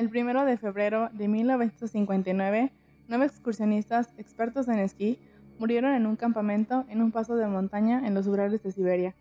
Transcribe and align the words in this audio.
El 0.00 0.08
primero 0.08 0.46
de 0.46 0.56
febrero 0.56 1.10
de 1.12 1.28
1959, 1.28 2.72
nueve 3.08 3.26
excursionistas 3.26 4.08
expertos 4.16 4.66
en 4.68 4.78
esquí 4.78 5.18
murieron 5.58 5.92
en 5.92 6.06
un 6.06 6.16
campamento 6.16 6.86
en 6.88 7.02
un 7.02 7.12
paso 7.12 7.36
de 7.36 7.46
montaña 7.46 8.06
en 8.06 8.14
los 8.14 8.26
Urales 8.26 8.62
de 8.62 8.72
Siberia. 8.72 9.14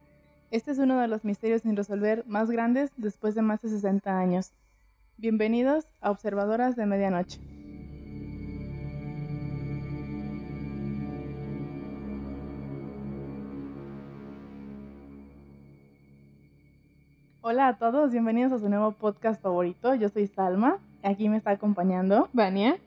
Este 0.51 0.71
es 0.71 0.77
uno 0.77 0.97
de 0.97 1.09
los 1.09 1.25
misterios 1.25 1.63
sin 1.63 1.75
resolver 1.75 2.23
más 2.27 2.49
grandes 2.49 2.91
después 2.95 3.35
de 3.35 3.41
más 3.41 3.61
de 3.61 3.67
60 3.67 4.17
años. 4.17 4.53
Bienvenidos 5.17 5.83
a 5.99 6.11
Observadoras 6.11 6.77
de 6.77 6.85
Medianoche. 6.85 7.41
Hola 17.51 17.67
a 17.67 17.77
todos, 17.79 18.11
bienvenidos 18.11 18.51
a 18.51 18.59
su 18.59 18.69
nuevo 18.69 18.91
podcast 18.91 19.41
favorito. 19.41 19.95
Yo 19.95 20.09
soy 20.09 20.27
Salma, 20.27 20.77
aquí 21.01 21.29
me 21.29 21.37
está 21.37 21.49
acompañando 21.49 22.29
Vania. 22.31 22.77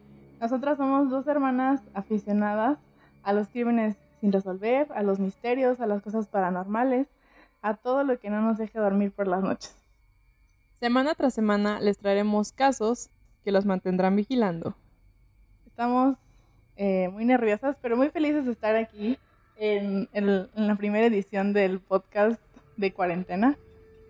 Nosotras 0.40 0.78
somos 0.78 1.10
dos 1.10 1.26
hermanas 1.26 1.80
aficionadas 1.94 2.78
a 3.24 3.32
los 3.32 3.48
crímenes 3.48 3.96
sin 4.20 4.30
resolver, 4.30 4.86
a 4.94 5.02
los 5.02 5.18
misterios, 5.18 5.80
a 5.80 5.86
las 5.88 6.00
cosas 6.00 6.28
paranormales, 6.28 7.08
a 7.60 7.74
todo 7.74 8.04
lo 8.04 8.20
que 8.20 8.30
no 8.30 8.40
nos 8.40 8.56
deje 8.56 8.78
dormir 8.78 9.10
por 9.10 9.26
las 9.26 9.42
noches. 9.42 9.74
Semana 10.74 11.16
tras 11.16 11.34
semana 11.34 11.80
les 11.80 11.98
traeremos 11.98 12.52
casos 12.52 13.10
que 13.42 13.50
los 13.50 13.66
mantendrán 13.66 14.14
vigilando. 14.14 14.76
Estamos 15.66 16.16
eh, 16.76 17.08
muy 17.08 17.24
nerviosas, 17.24 17.76
pero 17.82 17.96
muy 17.96 18.10
felices 18.10 18.46
de 18.46 18.52
estar 18.52 18.76
aquí 18.76 19.18
en, 19.56 20.08
en 20.12 20.46
la 20.54 20.76
primera 20.76 21.06
edición 21.06 21.52
del 21.52 21.80
podcast 21.80 22.40
de 22.76 22.92
cuarentena. 22.92 23.56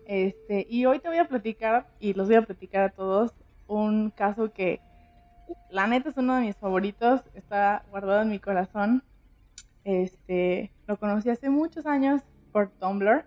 Este, 0.05 0.65
y 0.69 0.85
hoy 0.85 0.99
te 0.99 1.07
voy 1.07 1.17
a 1.17 1.27
platicar, 1.27 1.87
y 1.99 2.13
los 2.13 2.27
voy 2.27 2.35
a 2.35 2.41
platicar 2.41 2.83
a 2.83 2.89
todos, 2.89 3.33
un 3.67 4.11
caso 4.11 4.51
que 4.51 4.81
la 5.69 5.87
neta 5.87 6.09
es 6.09 6.17
uno 6.17 6.35
de 6.35 6.41
mis 6.41 6.55
favoritos, 6.55 7.21
está 7.33 7.83
guardado 7.89 8.21
en 8.21 8.29
mi 8.29 8.39
corazón. 8.39 9.03
Este, 9.83 10.71
lo 10.87 10.97
conocí 10.97 11.29
hace 11.29 11.49
muchos 11.49 11.85
años 11.85 12.21
por 12.51 12.69
Tumblr 12.69 13.25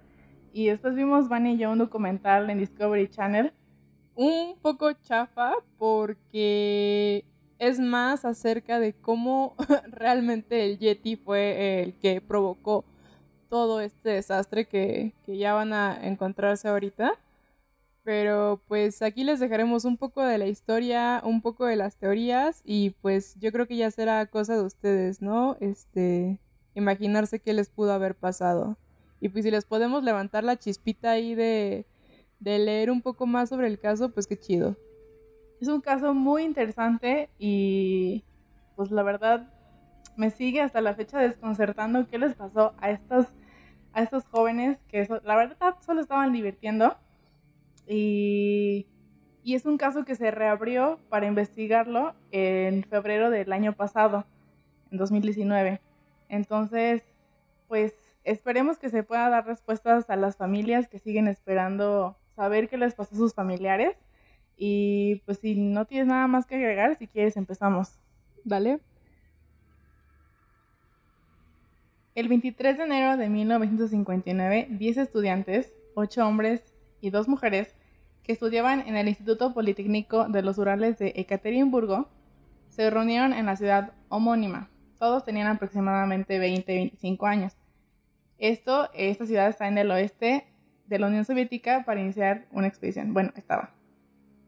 y 0.52 0.68
después 0.68 0.94
vimos 0.94 1.28
Vani 1.28 1.54
y 1.54 1.58
yo 1.58 1.70
un 1.70 1.78
documental 1.78 2.48
en 2.48 2.58
Discovery 2.58 3.08
Channel. 3.08 3.52
Un 4.14 4.56
poco 4.62 4.92
chafa 4.94 5.52
porque 5.76 7.24
es 7.58 7.78
más 7.78 8.24
acerca 8.24 8.80
de 8.80 8.94
cómo 8.94 9.54
realmente 9.90 10.64
el 10.64 10.78
Yeti 10.78 11.16
fue 11.16 11.82
el 11.82 11.94
que 11.94 12.20
provocó 12.20 12.84
todo 13.48 13.80
este 13.80 14.10
desastre 14.10 14.66
que, 14.66 15.12
ya 15.26 15.54
van 15.54 15.72
a 15.72 15.98
encontrarse 16.06 16.68
ahorita. 16.68 17.12
Pero 18.04 18.60
pues 18.68 19.02
aquí 19.02 19.24
les 19.24 19.40
dejaremos 19.40 19.84
un 19.84 19.96
poco 19.96 20.22
de 20.22 20.38
la 20.38 20.46
historia, 20.46 21.20
un 21.24 21.42
poco 21.42 21.66
de 21.66 21.74
las 21.74 21.96
teorías 21.96 22.62
y 22.64 22.90
pues 23.02 23.34
yo 23.40 23.50
creo 23.50 23.66
que 23.66 23.76
ya 23.76 23.90
será 23.90 24.26
cosa 24.26 24.56
de 24.56 24.62
ustedes, 24.62 25.20
¿no? 25.22 25.56
Este, 25.58 26.38
imaginarse 26.74 27.40
qué 27.40 27.52
les 27.52 27.68
pudo 27.68 27.92
haber 27.92 28.14
pasado. 28.14 28.76
Y 29.20 29.28
pues 29.28 29.44
si 29.44 29.50
les 29.50 29.64
podemos 29.64 30.04
levantar 30.04 30.44
la 30.44 30.56
chispita 30.56 31.10
ahí 31.10 31.34
de, 31.34 31.84
de 32.38 32.58
leer 32.60 32.92
un 32.92 33.02
poco 33.02 33.26
más 33.26 33.48
sobre 33.48 33.66
el 33.66 33.80
caso, 33.80 34.10
pues 34.10 34.28
qué 34.28 34.38
chido. 34.38 34.76
Es 35.60 35.66
un 35.66 35.80
caso 35.80 36.14
muy 36.14 36.44
interesante 36.44 37.28
y 37.38 38.22
pues 38.76 38.92
la 38.92 39.02
verdad 39.02 39.55
me 40.16 40.30
sigue 40.30 40.60
hasta 40.60 40.80
la 40.80 40.94
fecha 40.94 41.18
desconcertando 41.18 42.06
qué 42.08 42.18
les 42.18 42.34
pasó 42.34 42.74
a 42.78 42.90
estas 42.90 43.28
a 43.92 44.02
estos 44.02 44.24
jóvenes 44.26 44.78
que 44.88 45.08
la 45.24 45.36
verdad 45.36 45.76
solo 45.80 46.02
estaban 46.02 46.30
divirtiendo 46.32 46.98
y, 47.88 48.86
y 49.42 49.54
es 49.54 49.64
un 49.64 49.78
caso 49.78 50.04
que 50.04 50.14
se 50.16 50.30
reabrió 50.30 50.98
para 51.08 51.26
investigarlo 51.26 52.14
en 52.30 52.84
febrero 52.84 53.30
del 53.30 53.52
año 53.52 53.74
pasado, 53.74 54.26
en 54.90 54.98
2019. 54.98 55.80
Entonces, 56.28 57.04
pues 57.68 57.94
esperemos 58.24 58.76
que 58.76 58.90
se 58.90 59.02
pueda 59.02 59.30
dar 59.30 59.46
respuestas 59.46 60.10
a 60.10 60.16
las 60.16 60.36
familias 60.36 60.88
que 60.88 60.98
siguen 60.98 61.28
esperando 61.28 62.18
saber 62.34 62.68
qué 62.68 62.76
les 62.76 62.94
pasó 62.94 63.14
a 63.14 63.18
sus 63.18 63.34
familiares. 63.34 63.96
Y 64.56 65.22
pues 65.26 65.38
si 65.38 65.54
no 65.54 65.86
tienes 65.86 66.08
nada 66.08 66.26
más 66.26 66.44
que 66.46 66.56
agregar, 66.56 66.96
si 66.96 67.06
quieres 67.06 67.36
empezamos. 67.36 67.98
Dale. 68.44 68.80
El 72.16 72.28
23 72.28 72.78
de 72.78 72.84
enero 72.84 73.18
de 73.18 73.28
1959, 73.28 74.68
10 74.70 74.96
estudiantes, 74.96 75.74
8 75.96 76.26
hombres 76.26 76.72
y 77.02 77.10
2 77.10 77.28
mujeres, 77.28 77.76
que 78.22 78.32
estudiaban 78.32 78.80
en 78.88 78.96
el 78.96 79.06
Instituto 79.06 79.52
Politécnico 79.52 80.26
de 80.26 80.40
los 80.40 80.56
Urales 80.56 80.98
de 80.98 81.12
Ekaterimburgo, 81.14 82.08
se 82.70 82.88
reunieron 82.88 83.34
en 83.34 83.44
la 83.44 83.56
ciudad 83.56 83.92
homónima. 84.08 84.70
Todos 84.98 85.26
tenían 85.26 85.46
aproximadamente 85.46 86.38
20 86.38 86.74
25 86.74 87.26
años. 87.26 87.52
Esto, 88.38 88.88
esta 88.94 89.26
ciudad 89.26 89.50
está 89.50 89.68
en 89.68 89.76
el 89.76 89.90
oeste 89.90 90.46
de 90.86 90.98
la 90.98 91.08
Unión 91.08 91.26
Soviética 91.26 91.84
para 91.84 92.00
iniciar 92.00 92.46
una 92.50 92.66
expedición. 92.66 93.12
Bueno, 93.12 93.30
estaba. 93.36 93.74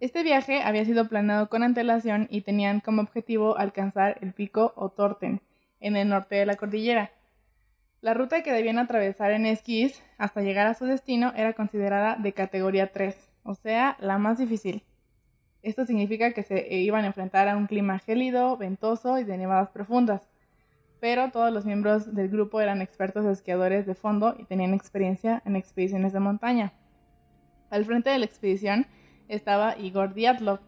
Este 0.00 0.22
viaje 0.22 0.62
había 0.62 0.86
sido 0.86 1.06
planeado 1.06 1.50
con 1.50 1.62
antelación 1.62 2.28
y 2.30 2.40
tenían 2.40 2.80
como 2.80 3.02
objetivo 3.02 3.58
alcanzar 3.58 4.16
el 4.22 4.32
pico 4.32 4.72
Otorten, 4.74 5.42
en 5.80 5.96
el 5.96 6.08
norte 6.08 6.36
de 6.36 6.46
la 6.46 6.56
cordillera. 6.56 7.12
La 8.00 8.14
ruta 8.14 8.44
que 8.44 8.52
debían 8.52 8.78
atravesar 8.78 9.32
en 9.32 9.44
esquís 9.44 10.04
hasta 10.18 10.40
llegar 10.40 10.68
a 10.68 10.74
su 10.74 10.84
destino 10.84 11.32
era 11.34 11.54
considerada 11.54 12.14
de 12.14 12.32
categoría 12.32 12.92
3, 12.92 13.16
o 13.42 13.56
sea, 13.56 13.96
la 13.98 14.18
más 14.18 14.38
difícil. 14.38 14.84
Esto 15.62 15.84
significa 15.84 16.32
que 16.32 16.44
se 16.44 16.72
iban 16.76 17.02
a 17.02 17.08
enfrentar 17.08 17.48
a 17.48 17.56
un 17.56 17.66
clima 17.66 17.98
gélido, 17.98 18.56
ventoso 18.56 19.18
y 19.18 19.24
de 19.24 19.36
nevadas 19.36 19.70
profundas. 19.70 20.28
Pero 21.00 21.32
todos 21.32 21.52
los 21.52 21.66
miembros 21.66 22.14
del 22.14 22.28
grupo 22.28 22.60
eran 22.60 22.82
expertos 22.82 23.26
esquiadores 23.26 23.84
de 23.84 23.96
fondo 23.96 24.36
y 24.38 24.44
tenían 24.44 24.74
experiencia 24.74 25.42
en 25.44 25.56
expediciones 25.56 26.12
de 26.12 26.20
montaña. 26.20 26.74
Al 27.68 27.84
frente 27.84 28.10
de 28.10 28.18
la 28.20 28.26
expedición 28.26 28.86
estaba 29.26 29.76
Igor 29.76 30.14
Diatlov. 30.14 30.60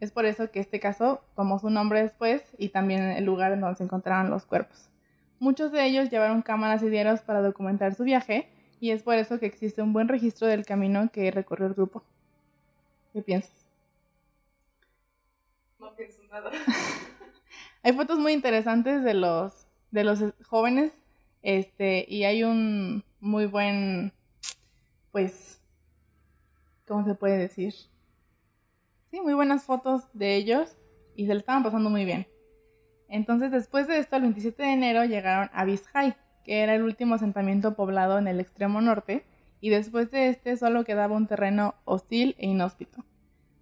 Es 0.00 0.12
por 0.12 0.26
eso 0.26 0.50
que 0.50 0.60
este 0.60 0.80
caso 0.80 1.24
tomó 1.34 1.58
su 1.58 1.70
nombre 1.70 2.02
después 2.02 2.42
y 2.58 2.68
también 2.68 3.04
el 3.04 3.24
lugar 3.24 3.52
en 3.52 3.62
donde 3.62 3.76
se 3.76 3.84
encontraban 3.84 4.28
los 4.28 4.44
cuerpos. 4.44 4.90
Muchos 5.44 5.72
de 5.72 5.84
ellos 5.84 6.08
llevaron 6.08 6.40
cámaras 6.40 6.82
y 6.82 6.88
diarios 6.88 7.20
para 7.20 7.42
documentar 7.42 7.94
su 7.94 8.02
viaje 8.02 8.48
y 8.80 8.92
es 8.92 9.02
por 9.02 9.16
eso 9.16 9.38
que 9.38 9.44
existe 9.44 9.82
un 9.82 9.92
buen 9.92 10.08
registro 10.08 10.48
del 10.48 10.64
camino 10.64 11.10
que 11.12 11.30
recorrió 11.30 11.66
el 11.66 11.74
grupo. 11.74 12.02
¿Qué 13.12 13.20
piensas? 13.20 13.52
No 15.78 15.94
pienso 15.94 16.22
nada. 16.32 16.50
hay 17.82 17.92
fotos 17.92 18.18
muy 18.18 18.32
interesantes 18.32 19.04
de 19.04 19.12
los, 19.12 19.66
de 19.90 20.04
los 20.04 20.20
jóvenes 20.46 20.92
este, 21.42 22.06
y 22.08 22.24
hay 22.24 22.42
un 22.42 23.04
muy 23.20 23.44
buen, 23.44 24.14
pues, 25.12 25.60
¿cómo 26.88 27.04
se 27.04 27.14
puede 27.14 27.36
decir? 27.36 27.74
Sí, 29.10 29.20
muy 29.20 29.34
buenas 29.34 29.64
fotos 29.64 30.04
de 30.14 30.36
ellos 30.36 30.74
y 31.14 31.26
se 31.26 31.34
le 31.34 31.40
estaban 31.40 31.62
pasando 31.62 31.90
muy 31.90 32.06
bien. 32.06 32.33
Entonces, 33.14 33.52
después 33.52 33.86
de 33.86 33.98
esto, 33.98 34.16
el 34.16 34.22
27 34.22 34.60
de 34.60 34.72
enero 34.72 35.04
llegaron 35.04 35.48
a 35.52 35.64
Vizhai, 35.64 36.16
que 36.42 36.62
era 36.62 36.74
el 36.74 36.82
último 36.82 37.14
asentamiento 37.14 37.76
poblado 37.76 38.18
en 38.18 38.26
el 38.26 38.40
extremo 38.40 38.80
norte, 38.80 39.24
y 39.60 39.70
después 39.70 40.10
de 40.10 40.30
este 40.30 40.56
solo 40.56 40.82
quedaba 40.82 41.14
un 41.14 41.28
terreno 41.28 41.76
hostil 41.84 42.34
e 42.38 42.48
inhóspito. 42.48 43.04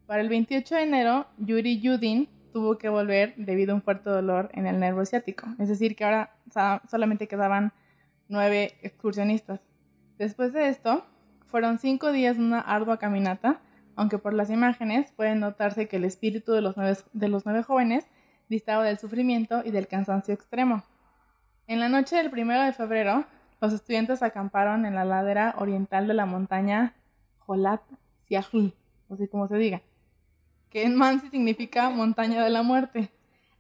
Para 0.06 0.22
el 0.22 0.30
28 0.30 0.74
de 0.74 0.82
enero, 0.84 1.26
Yuri 1.36 1.80
Yudin 1.80 2.30
tuvo 2.54 2.78
que 2.78 2.88
volver 2.88 3.34
debido 3.36 3.72
a 3.72 3.74
un 3.74 3.82
fuerte 3.82 4.08
dolor 4.08 4.48
en 4.54 4.66
el 4.66 4.80
nervio 4.80 5.04
ciático, 5.04 5.46
es 5.58 5.68
decir, 5.68 5.96
que 5.96 6.04
ahora 6.04 6.34
solamente 6.88 7.28
quedaban 7.28 7.74
nueve 8.30 8.78
excursionistas. 8.80 9.60
Después 10.16 10.54
de 10.54 10.68
esto, 10.68 11.04
fueron 11.44 11.78
cinco 11.78 12.10
días 12.10 12.38
de 12.38 12.42
una 12.42 12.60
ardua 12.60 12.96
caminata, 12.96 13.60
aunque 13.96 14.16
por 14.16 14.32
las 14.32 14.48
imágenes 14.48 15.12
puede 15.12 15.34
notarse 15.34 15.88
que 15.88 15.96
el 15.96 16.06
espíritu 16.06 16.52
de 16.52 16.62
los 16.62 17.44
nueve 17.44 17.62
jóvenes 17.62 18.06
distaba 18.52 18.84
del 18.84 18.98
sufrimiento 18.98 19.62
y 19.64 19.70
del 19.70 19.88
cansancio 19.88 20.34
extremo. 20.34 20.84
En 21.66 21.80
la 21.80 21.88
noche 21.88 22.16
del 22.16 22.30
primero 22.30 22.62
de 22.62 22.74
febrero, 22.74 23.24
los 23.62 23.72
estudiantes 23.72 24.22
acamparon 24.22 24.84
en 24.84 24.94
la 24.94 25.06
ladera 25.06 25.54
oriental 25.58 26.06
de 26.06 26.12
la 26.12 26.26
montaña 26.26 26.94
Jolat 27.38 27.80
Siahli, 28.26 28.74
no 29.08 29.16
sé 29.16 29.28
cómo 29.28 29.46
se 29.48 29.56
diga, 29.56 29.80
que 30.68 30.84
en 30.84 30.96
mansi 30.96 31.30
significa 31.30 31.88
montaña 31.88 32.44
de 32.44 32.50
la 32.50 32.62
muerte. 32.62 33.10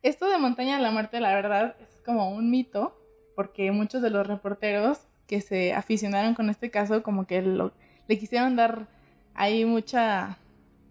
Esto 0.02 0.28
de 0.28 0.36
montaña 0.36 0.76
de 0.76 0.82
la 0.82 0.90
muerte, 0.90 1.20
la 1.20 1.34
verdad, 1.34 1.74
es 1.80 2.00
como 2.04 2.30
un 2.30 2.50
mito, 2.50 2.94
porque 3.34 3.72
muchos 3.72 4.02
de 4.02 4.10
los 4.10 4.26
reporteros 4.26 5.06
que 5.26 5.40
se 5.40 5.72
aficionaron 5.72 6.34
con 6.34 6.50
este 6.50 6.70
caso, 6.70 7.02
como 7.02 7.26
que 7.26 7.40
le 7.40 8.18
quisieron 8.18 8.56
dar 8.56 8.88
ahí 9.32 9.64
mucha 9.64 10.36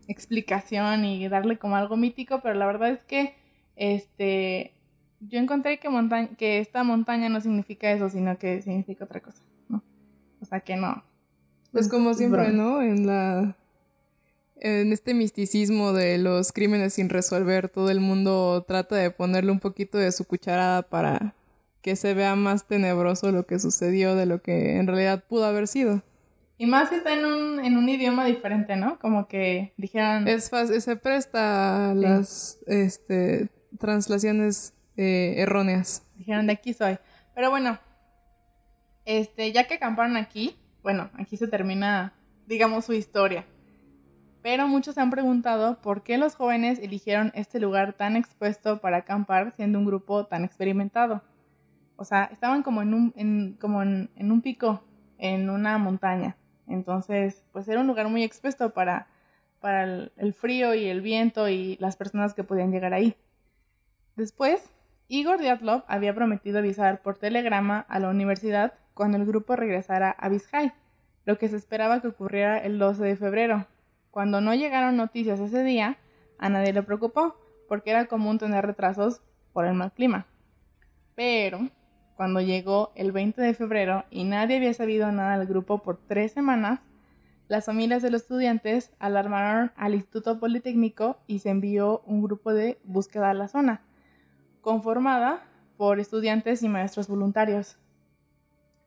explicación 0.07 1.05
y 1.05 1.27
darle 1.27 1.59
como 1.59 1.75
algo 1.75 1.97
mítico, 1.97 2.39
pero 2.41 2.55
la 2.55 2.65
verdad 2.65 2.89
es 2.89 3.03
que 3.03 3.40
este, 3.75 4.73
yo 5.19 5.39
encontré 5.39 5.79
que, 5.79 5.89
montaña, 5.89 6.29
que 6.37 6.59
esta 6.59 6.83
montaña 6.83 7.29
no 7.29 7.41
significa 7.41 7.91
eso, 7.91 8.09
sino 8.09 8.37
que 8.37 8.61
significa 8.61 9.05
otra 9.05 9.21
cosa, 9.21 9.41
¿no? 9.69 9.83
O 10.41 10.45
sea 10.45 10.59
que 10.61 10.75
no. 10.75 11.03
Pues 11.71 11.87
como 11.87 12.13
siempre, 12.13 12.51
¿no? 12.51 12.81
En 12.81 13.07
la 13.07 13.55
en 14.61 14.93
este 14.93 15.15
misticismo 15.15 15.91
de 15.91 16.19
los 16.19 16.51
crímenes 16.51 16.93
sin 16.93 17.09
resolver, 17.09 17.67
todo 17.67 17.89
el 17.89 17.99
mundo 17.99 18.63
trata 18.67 18.95
de 18.95 19.09
ponerle 19.09 19.51
un 19.51 19.59
poquito 19.59 19.97
de 19.97 20.11
su 20.11 20.25
cucharada 20.25 20.83
para 20.83 21.33
que 21.81 21.95
se 21.95 22.13
vea 22.13 22.35
más 22.35 22.67
tenebroso 22.67 23.31
lo 23.31 23.47
que 23.47 23.57
sucedió 23.57 24.15
de 24.15 24.27
lo 24.27 24.41
que 24.43 24.77
en 24.77 24.85
realidad 24.85 25.23
pudo 25.27 25.45
haber 25.45 25.67
sido. 25.67 26.03
Y 26.59 26.67
más 26.67 26.89
si 26.89 26.95
está 26.95 27.13
en 27.13 27.25
un, 27.25 27.65
en 27.65 27.75
un 27.75 27.89
idioma 27.89 28.23
diferente, 28.25 28.75
¿no? 28.75 28.99
Como 28.99 29.27
que 29.27 29.73
dijeran... 29.77 30.27
Es 30.27 30.51
fácil, 30.51 30.79
se 30.79 30.95
presta 30.95 31.89
a 31.89 31.95
las 31.95 32.59
este, 32.67 33.49
translaciones 33.79 34.73
eh, 34.97 35.35
erróneas. 35.37 36.03
Dijeron, 36.15 36.47
de 36.47 36.53
aquí 36.53 36.73
soy. 36.73 36.97
Pero 37.33 37.49
bueno, 37.49 37.79
este, 39.05 39.51
ya 39.51 39.67
que 39.67 39.75
acamparon 39.75 40.17
aquí, 40.17 40.57
bueno, 40.83 41.09
aquí 41.13 41.37
se 41.37 41.47
termina, 41.47 42.13
digamos, 42.47 42.85
su 42.85 42.93
historia. 42.93 43.45
Pero 44.41 44.67
muchos 44.67 44.95
se 44.95 45.01
han 45.01 45.11
preguntado 45.11 45.81
por 45.81 46.03
qué 46.03 46.17
los 46.17 46.35
jóvenes 46.35 46.79
eligieron 46.79 47.31
este 47.35 47.59
lugar 47.59 47.93
tan 47.93 48.15
expuesto 48.15 48.81
para 48.81 48.97
acampar 48.97 49.53
siendo 49.55 49.77
un 49.77 49.85
grupo 49.85 50.25
tan 50.25 50.43
experimentado. 50.43 51.21
O 51.95 52.05
sea, 52.05 52.23
estaban 52.31 52.63
como 52.63 52.81
en 52.81 52.93
un, 52.95 53.57
como 53.59 53.83
en, 53.83 54.09
un 54.17 54.41
pico, 54.41 54.83
en 55.19 55.49
una 55.51 55.77
montaña. 55.77 56.35
Entonces, 56.67 57.43
pues 57.51 57.67
era 57.67 57.81
un 57.81 57.87
lugar 57.87 58.07
muy 58.07 58.23
expuesto 58.23 58.73
para, 58.73 59.07
para 59.59 59.83
el, 60.15 60.33
frío 60.33 60.73
y 60.73 60.85
el 60.85 61.01
viento 61.01 61.47
y 61.47 61.77
las 61.79 61.95
personas 61.95 62.33
que 62.33 62.43
podían 62.43 62.71
llegar 62.71 62.93
ahí. 62.93 63.15
Después, 64.21 64.71
Igor 65.07 65.39
Dyatlov 65.39 65.83
había 65.87 66.13
prometido 66.13 66.59
avisar 66.59 67.01
por 67.01 67.17
telegrama 67.17 67.79
a 67.89 67.97
la 67.97 68.09
universidad 68.09 68.75
cuando 68.93 69.17
el 69.17 69.25
grupo 69.25 69.55
regresara 69.55 70.11
a 70.11 70.29
Vizcay, 70.29 70.73
lo 71.25 71.39
que 71.39 71.49
se 71.49 71.55
esperaba 71.55 72.01
que 72.01 72.09
ocurriera 72.09 72.59
el 72.59 72.77
12 72.77 73.03
de 73.03 73.15
febrero, 73.15 73.65
cuando 74.11 74.39
no 74.39 74.53
llegaron 74.53 74.95
noticias 74.95 75.39
ese 75.39 75.63
día, 75.63 75.97
a 76.37 76.49
nadie 76.49 76.71
le 76.71 76.83
preocupó, 76.83 77.35
porque 77.67 77.89
era 77.89 78.05
común 78.05 78.37
tener 78.37 78.63
retrasos 78.63 79.23
por 79.53 79.65
el 79.65 79.73
mal 79.73 79.91
clima. 79.91 80.27
Pero, 81.15 81.71
cuando 82.15 82.41
llegó 82.41 82.91
el 82.93 83.11
20 83.11 83.41
de 83.41 83.55
febrero 83.55 84.05
y 84.11 84.23
nadie 84.23 84.57
había 84.57 84.75
sabido 84.75 85.11
nada 85.11 85.39
del 85.39 85.47
grupo 85.47 85.79
por 85.79 85.97
tres 85.97 86.31
semanas, 86.31 86.79
las 87.47 87.65
familias 87.65 88.03
de 88.03 88.11
los 88.11 88.21
estudiantes 88.21 88.91
alarmaron 88.99 89.71
al 89.75 89.95
Instituto 89.95 90.39
Politécnico 90.39 91.17
y 91.25 91.39
se 91.39 91.49
envió 91.49 92.03
un 92.05 92.21
grupo 92.21 92.53
de 92.53 92.77
búsqueda 92.83 93.31
a 93.31 93.33
la 93.33 93.47
zona, 93.47 93.81
conformada 94.61 95.43
por 95.77 95.99
estudiantes 95.99 96.63
y 96.63 96.69
maestros 96.69 97.07
voluntarios. 97.07 97.77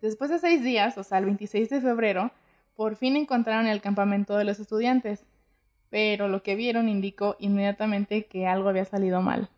Después 0.01 0.31
de 0.31 0.39
seis 0.39 0.63
días, 0.63 0.97
o 0.99 1.03
sea, 1.03 1.19
el 1.19 1.25
26 1.25 1.71
de 1.71 1.81
febrero, 1.81 2.31
por 2.77 2.97
fin 2.97 3.17
encontraron 3.17 3.67
el 3.67 3.81
campamento 3.81 4.37
de 4.37 4.45
los 4.45 4.61
estudiantes, 4.61 5.25
pero 5.91 6.29
lo 6.29 6.43
que 6.43 6.57
vieron 6.57 6.89
indicó 6.89 7.37
inmediatamente 7.39 8.27
que 8.27 8.47
algo 8.47 8.69
había 8.69 8.85
salido 8.85 9.23
mal. 9.23 9.49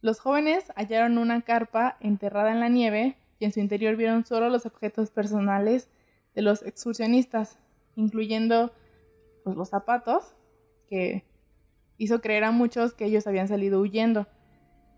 Los 0.00 0.20
jóvenes 0.20 0.72
hallaron 0.76 1.18
una 1.18 1.42
carpa 1.42 1.96
enterrada 2.00 2.52
en 2.52 2.60
la 2.60 2.68
nieve 2.68 3.16
y 3.38 3.46
en 3.46 3.52
su 3.52 3.60
interior 3.60 3.96
vieron 3.96 4.24
solo 4.24 4.48
los 4.48 4.66
objetos 4.66 5.10
personales 5.10 5.88
de 6.34 6.42
los 6.42 6.62
excursionistas, 6.62 7.58
incluyendo 7.96 8.72
pues, 9.44 9.56
los 9.56 9.68
zapatos, 9.68 10.34
que 10.88 11.24
hizo 11.96 12.20
creer 12.20 12.44
a 12.44 12.50
muchos 12.50 12.94
que 12.94 13.06
ellos 13.06 13.26
habían 13.26 13.48
salido 13.48 13.80
huyendo. 13.80 14.26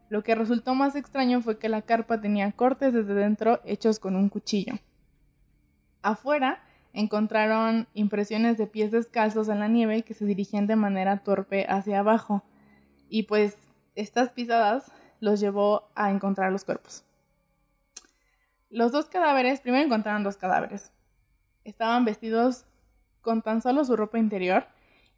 Lo 0.08 0.23
que 0.23 0.35
resultó 0.35 0.75
más 0.75 0.94
extraño 0.94 1.41
fue 1.41 1.58
que 1.58 1.69
la 1.69 1.82
carpa 1.82 2.20
tenía 2.20 2.53
cortes 2.53 2.94
desde 2.94 3.14
dentro 3.14 3.61
hechos 3.64 3.99
con 3.99 4.14
un 4.14 4.29
cuchillo. 4.29 4.75
Afuera 6.03 6.62
encontraron 6.93 7.88
impresiones 7.93 8.56
de 8.56 8.67
pies 8.67 8.93
descalzos 8.93 9.49
en 9.49 9.58
la 9.58 9.69
nieve 9.69 10.03
que 10.03 10.14
se 10.14 10.25
dirigían 10.25 10.67
de 10.67 10.76
manera 10.76 11.19
torpe 11.19 11.67
hacia 11.69 11.99
abajo. 11.99 12.44
Y 13.08 13.25
pues 13.25 13.56
estas 13.94 14.31
pisadas 14.31 14.93
los 15.20 15.41
llevó 15.41 15.88
a 15.94 16.11
encontrar 16.11 16.52
los 16.52 16.64
cuerpos. 16.64 17.05
Los 18.70 18.93
dos 18.93 19.06
cadáveres, 19.06 19.61
primero 19.61 19.85
encontraron 19.85 20.23
dos 20.23 20.37
cadáveres. 20.37 20.93
Estaban 21.64 22.05
vestidos 22.05 22.64
con 23.20 23.43
tan 23.43 23.61
solo 23.61 23.85
su 23.85 23.97
ropa 23.97 24.19
interior 24.19 24.67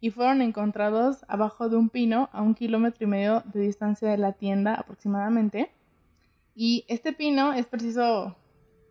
y 0.01 0.11
fueron 0.11 0.41
encontrados 0.41 1.25
abajo 1.27 1.69
de 1.69 1.77
un 1.77 1.89
pino 1.89 2.29
a 2.31 2.41
un 2.41 2.55
kilómetro 2.55 3.05
y 3.05 3.07
medio 3.07 3.43
de 3.53 3.61
distancia 3.61 4.09
de 4.09 4.17
la 4.17 4.33
tienda 4.33 4.75
aproximadamente. 4.75 5.71
Y 6.55 6.85
este 6.87 7.13
pino 7.13 7.53
es 7.53 7.65
preciso 7.65 8.35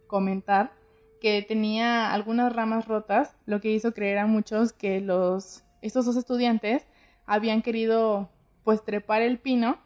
comentar 0.06 0.72
que 1.20 1.42
tenía 1.42 2.12
algunas 2.12 2.52
ramas 2.52 2.86
rotas, 2.86 3.36
lo 3.46 3.60
que 3.60 3.72
hizo 3.72 3.92
creer 3.92 4.18
a 4.18 4.26
muchos 4.26 4.72
que 4.72 5.00
los, 5.00 5.64
estos 5.82 6.06
dos 6.06 6.16
estudiantes 6.16 6.86
habían 7.26 7.62
querido 7.62 8.30
pues 8.64 8.84
trepar 8.84 9.22
el 9.22 9.38
pino 9.38 9.78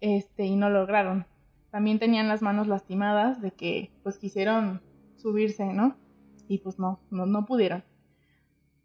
este, 0.00 0.44
y 0.44 0.56
no 0.56 0.70
lograron. 0.70 1.26
También 1.70 1.98
tenían 1.98 2.28
las 2.28 2.42
manos 2.42 2.66
lastimadas 2.66 3.40
de 3.40 3.52
que 3.52 3.90
pues 4.02 4.18
quisieron 4.18 4.80
subirse, 5.16 5.64
¿no? 5.72 5.96
Y 6.48 6.58
pues 6.58 6.78
no, 6.78 7.00
no, 7.10 7.26
no 7.26 7.44
pudieron. 7.46 7.84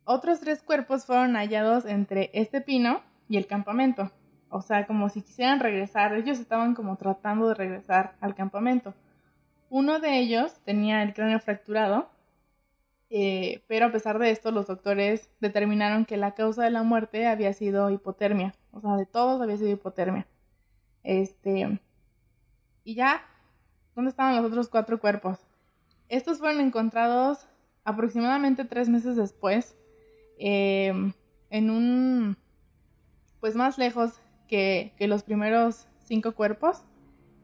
Otros 0.06 0.40
tres 0.40 0.62
cuerpos 0.62 1.06
fueron 1.06 1.36
hallados 1.36 1.86
entre 1.86 2.30
este 2.34 2.62
pino 2.62 3.02
y 3.30 3.38
el 3.38 3.48
campamento. 3.48 4.12
O 4.50 4.62
sea, 4.62 4.86
como 4.86 5.10
si 5.10 5.22
quisieran 5.22 5.60
regresar. 5.60 6.14
Ellos 6.14 6.40
estaban 6.40 6.76
como 6.76 6.98
tratando 6.98 7.48
de 7.48 7.56
regresar 7.56 8.16
al 8.22 8.36
campamento. 8.36 8.94
Uno 9.70 10.00
de 10.00 10.20
ellos 10.20 10.60
tenía 10.66 11.02
el 11.02 11.16
cráneo 11.16 11.40
fracturado, 11.40 12.08
eh, 13.10 13.64
pero 13.68 13.88
a 13.88 13.92
pesar 13.92 14.20
de 14.20 14.30
esto 14.30 14.52
los 14.52 14.68
doctores 14.68 15.32
determinaron 15.40 16.06
que 16.06 16.18
la 16.18 16.36
causa 16.36 16.64
de 16.64 16.70
la 16.70 16.84
muerte 16.84 17.26
había 17.26 17.54
sido 17.54 17.90
hipotermia, 17.90 18.54
o 18.72 18.82
sea, 18.82 18.96
de 18.96 19.06
todos 19.06 19.42
había 19.42 19.58
sido 19.58 19.72
hipotermia. 19.72 20.28
Este, 21.04 21.80
y 22.84 22.96
ya, 22.96 23.24
¿dónde 23.96 24.10
estaban 24.10 24.36
los 24.36 24.46
otros 24.46 24.70
cuatro 24.70 25.00
cuerpos? 25.00 25.40
Estos 26.08 26.38
fueron 26.38 26.62
encontrados 26.62 27.48
aproximadamente 27.84 28.66
tres 28.66 28.90
meses 28.90 29.16
después, 29.16 29.76
em, 30.46 31.14
en 31.50 31.70
un, 31.70 32.38
pues 33.40 33.56
más 33.56 33.78
lejos 33.78 34.20
que, 34.48 34.94
los 35.00 35.24
primeros 35.24 35.88
cinco 36.06 36.34
cuerpos, 36.34 36.84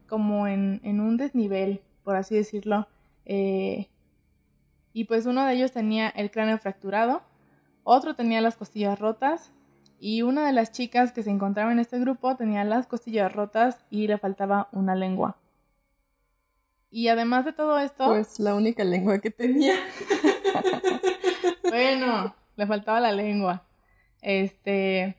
como 0.06 0.46
en, 0.46 0.80
en 0.84 1.00
un 1.00 1.16
desnivel 1.16 1.82
por 2.02 2.16
así 2.16 2.34
decirlo. 2.34 2.88
Eh, 3.24 3.88
y 4.92 5.04
pues 5.04 5.26
uno 5.26 5.44
de 5.44 5.54
ellos 5.54 5.72
tenía 5.72 6.08
el 6.08 6.30
cráneo 6.30 6.58
fracturado, 6.58 7.22
otro 7.84 8.14
tenía 8.14 8.40
las 8.40 8.56
costillas 8.56 8.98
rotas 8.98 9.52
y 10.00 10.22
una 10.22 10.46
de 10.46 10.52
las 10.52 10.72
chicas 10.72 11.12
que 11.12 11.22
se 11.22 11.30
encontraba 11.30 11.70
en 11.72 11.78
este 11.78 11.98
grupo 11.98 12.36
tenía 12.36 12.64
las 12.64 12.86
costillas 12.86 13.32
rotas 13.32 13.78
y 13.90 14.08
le 14.08 14.18
faltaba 14.18 14.68
una 14.72 14.94
lengua. 14.94 15.36
Y 16.90 17.06
además 17.06 17.44
de 17.44 17.52
todo 17.52 17.78
esto... 17.78 18.06
Pues 18.06 18.40
la 18.40 18.56
única 18.56 18.82
lengua 18.82 19.20
que 19.20 19.30
tenía. 19.30 19.76
bueno, 21.62 22.34
le 22.60 22.66
faltaba 22.66 23.00
la 23.00 23.10
lengua. 23.10 23.64
Este... 24.22 25.16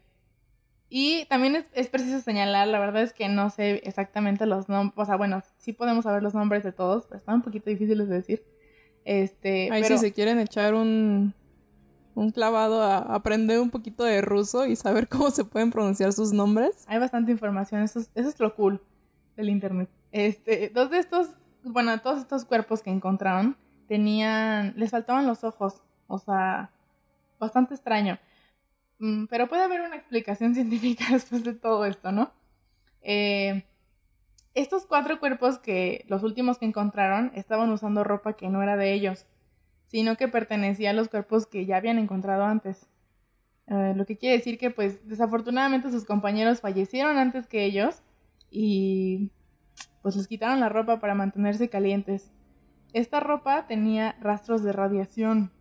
Y 0.94 1.26
también 1.30 1.56
es, 1.74 1.88
preciso 1.88 2.20
señalar, 2.20 2.68
la 2.68 2.78
verdad 2.78 3.02
es 3.02 3.14
que 3.14 3.30
no 3.30 3.50
sé 3.50 3.82
exactamente 3.86 4.46
los 4.46 4.68
nombres, 4.68 4.94
o 4.98 5.06
sea, 5.06 5.16
bueno, 5.16 5.42
sí 5.58 5.72
podemos 5.72 6.04
saber 6.04 6.22
los 6.22 6.34
nombres 6.34 6.66
de 6.66 6.74
todos, 6.74 7.06
pero 7.06 7.18
están 7.18 7.36
un 7.36 7.44
poquito 7.44 7.70
difíciles 7.70 8.10
de 8.10 8.16
decir. 8.16 8.44
Este, 9.06 9.72
Ahí 9.72 9.86
si 9.86 9.98
se 9.98 10.12
quieren 10.12 10.38
echar 10.38 10.74
un, 10.74 11.34
un 12.14 12.32
clavado 12.32 12.84
a 12.84 12.98
aprender 12.98 13.62
un 13.62 13.70
poquito 13.70 14.04
de 14.04 14.22
ruso 14.22 14.66
y 14.66 14.76
saber 14.76 15.08
cómo 15.08 15.32
se 15.32 15.46
pueden 15.46 15.72
pronunciar 15.72 16.12
sus 16.12 16.34
nombres. 16.34 16.84
Hay 16.88 17.00
bastante 17.00 17.32
información, 17.32 17.82
eso 17.84 18.00
es, 18.00 18.12
eso 18.14 18.28
es 18.28 18.38
lo 18.42 18.54
cool 18.54 18.82
del 19.38 19.48
internet. 19.48 19.90
Este, 20.12 20.70
dos 20.76 20.92
de 20.92 21.00
estos, 21.00 21.30
bueno, 21.64 21.98
todos 22.02 22.20
estos 22.20 22.44
cuerpos 22.44 22.84
que 22.84 22.90
encontraron 22.90 23.56
tenían, 23.88 24.74
les 24.76 24.92
faltaban 24.92 25.26
los 25.26 25.46
ojos, 25.46 25.82
o 26.08 26.18
sea, 26.18 26.70
bastante 27.42 27.74
extraño. 27.74 28.18
Mm, 29.00 29.26
pero 29.26 29.50
puede 29.50 29.64
haber 29.64 29.82
una 29.82 29.98
explicación 29.98 30.56
científica 30.56 31.04
después 31.12 31.44
de 31.44 31.54
todo 31.54 31.84
esto, 31.86 32.14
¿no? 32.14 32.32
Eh, 33.02 33.66
estos 34.54 34.86
cuatro 34.86 35.20
cuerpos 35.20 35.58
que 35.60 36.06
los 36.08 36.24
últimos 36.24 36.58
que 36.58 36.66
encontraron 36.66 37.32
estaban 37.36 37.70
usando 37.72 38.04
ropa 38.04 38.34
que 38.34 38.50
no 38.50 38.62
era 38.62 38.78
de 38.78 38.94
ellos, 38.94 39.26
sino 39.86 40.18
que 40.18 40.28
pertenecía 40.28 40.92
a 40.92 40.94
los 40.94 41.10
cuerpos 41.10 41.48
que 41.48 41.66
ya 41.66 41.78
habían 41.78 41.98
encontrado 42.00 42.46
antes. 42.46 42.88
Eh, 43.68 43.94
lo 43.96 44.06
que 44.06 44.18
quiere 44.18 44.38
decir 44.38 44.58
que 44.58 44.70
pues 44.70 45.08
desafortunadamente 45.08 45.90
sus 45.92 46.06
compañeros 46.06 46.62
fallecieron 46.62 47.18
antes 47.18 47.48
que 47.48 47.64
ellos 47.64 48.02
y 48.50 49.32
pues 50.02 50.16
les 50.16 50.28
quitaron 50.28 50.60
la 50.60 50.70
ropa 50.70 51.00
para 51.00 51.16
mantenerse 51.16 51.70
calientes. 51.70 52.32
Esta 52.94 53.22
ropa 53.22 53.68
tenía 53.68 54.18
rastros 54.20 54.64
de 54.64 54.74
radiación, 54.74 55.52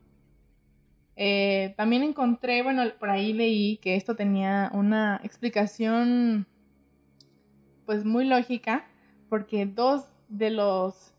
eh, 1.22 1.74
también 1.76 2.02
encontré, 2.02 2.62
bueno, 2.62 2.82
por 2.98 3.10
ahí 3.10 3.34
leí 3.34 3.76
que 3.76 3.94
esto 3.94 4.16
tenía 4.16 4.70
una 4.72 5.20
explicación 5.22 6.46
pues 7.84 8.06
muy 8.06 8.24
lógica, 8.24 8.86
porque 9.28 9.66
dos 9.66 10.06
de 10.30 10.48
los 10.48 11.12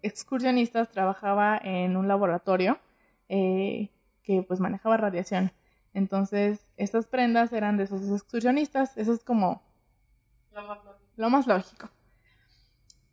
excursionistas 0.00 0.90
trabajaba 0.90 1.60
en 1.62 1.98
un 1.98 2.08
laboratorio 2.08 2.78
eh, 3.28 3.90
que 4.22 4.42
pues 4.42 4.58
manejaba 4.58 4.96
radiación. 4.96 5.52
Entonces, 5.92 6.66
estas 6.78 7.06
prendas 7.06 7.52
eran 7.52 7.76
de 7.76 7.84
esos 7.84 8.10
excursionistas. 8.10 8.96
Eso 8.96 9.12
es 9.12 9.22
como 9.22 9.62
lo 11.16 11.28
más 11.28 11.46
lógico. 11.46 11.90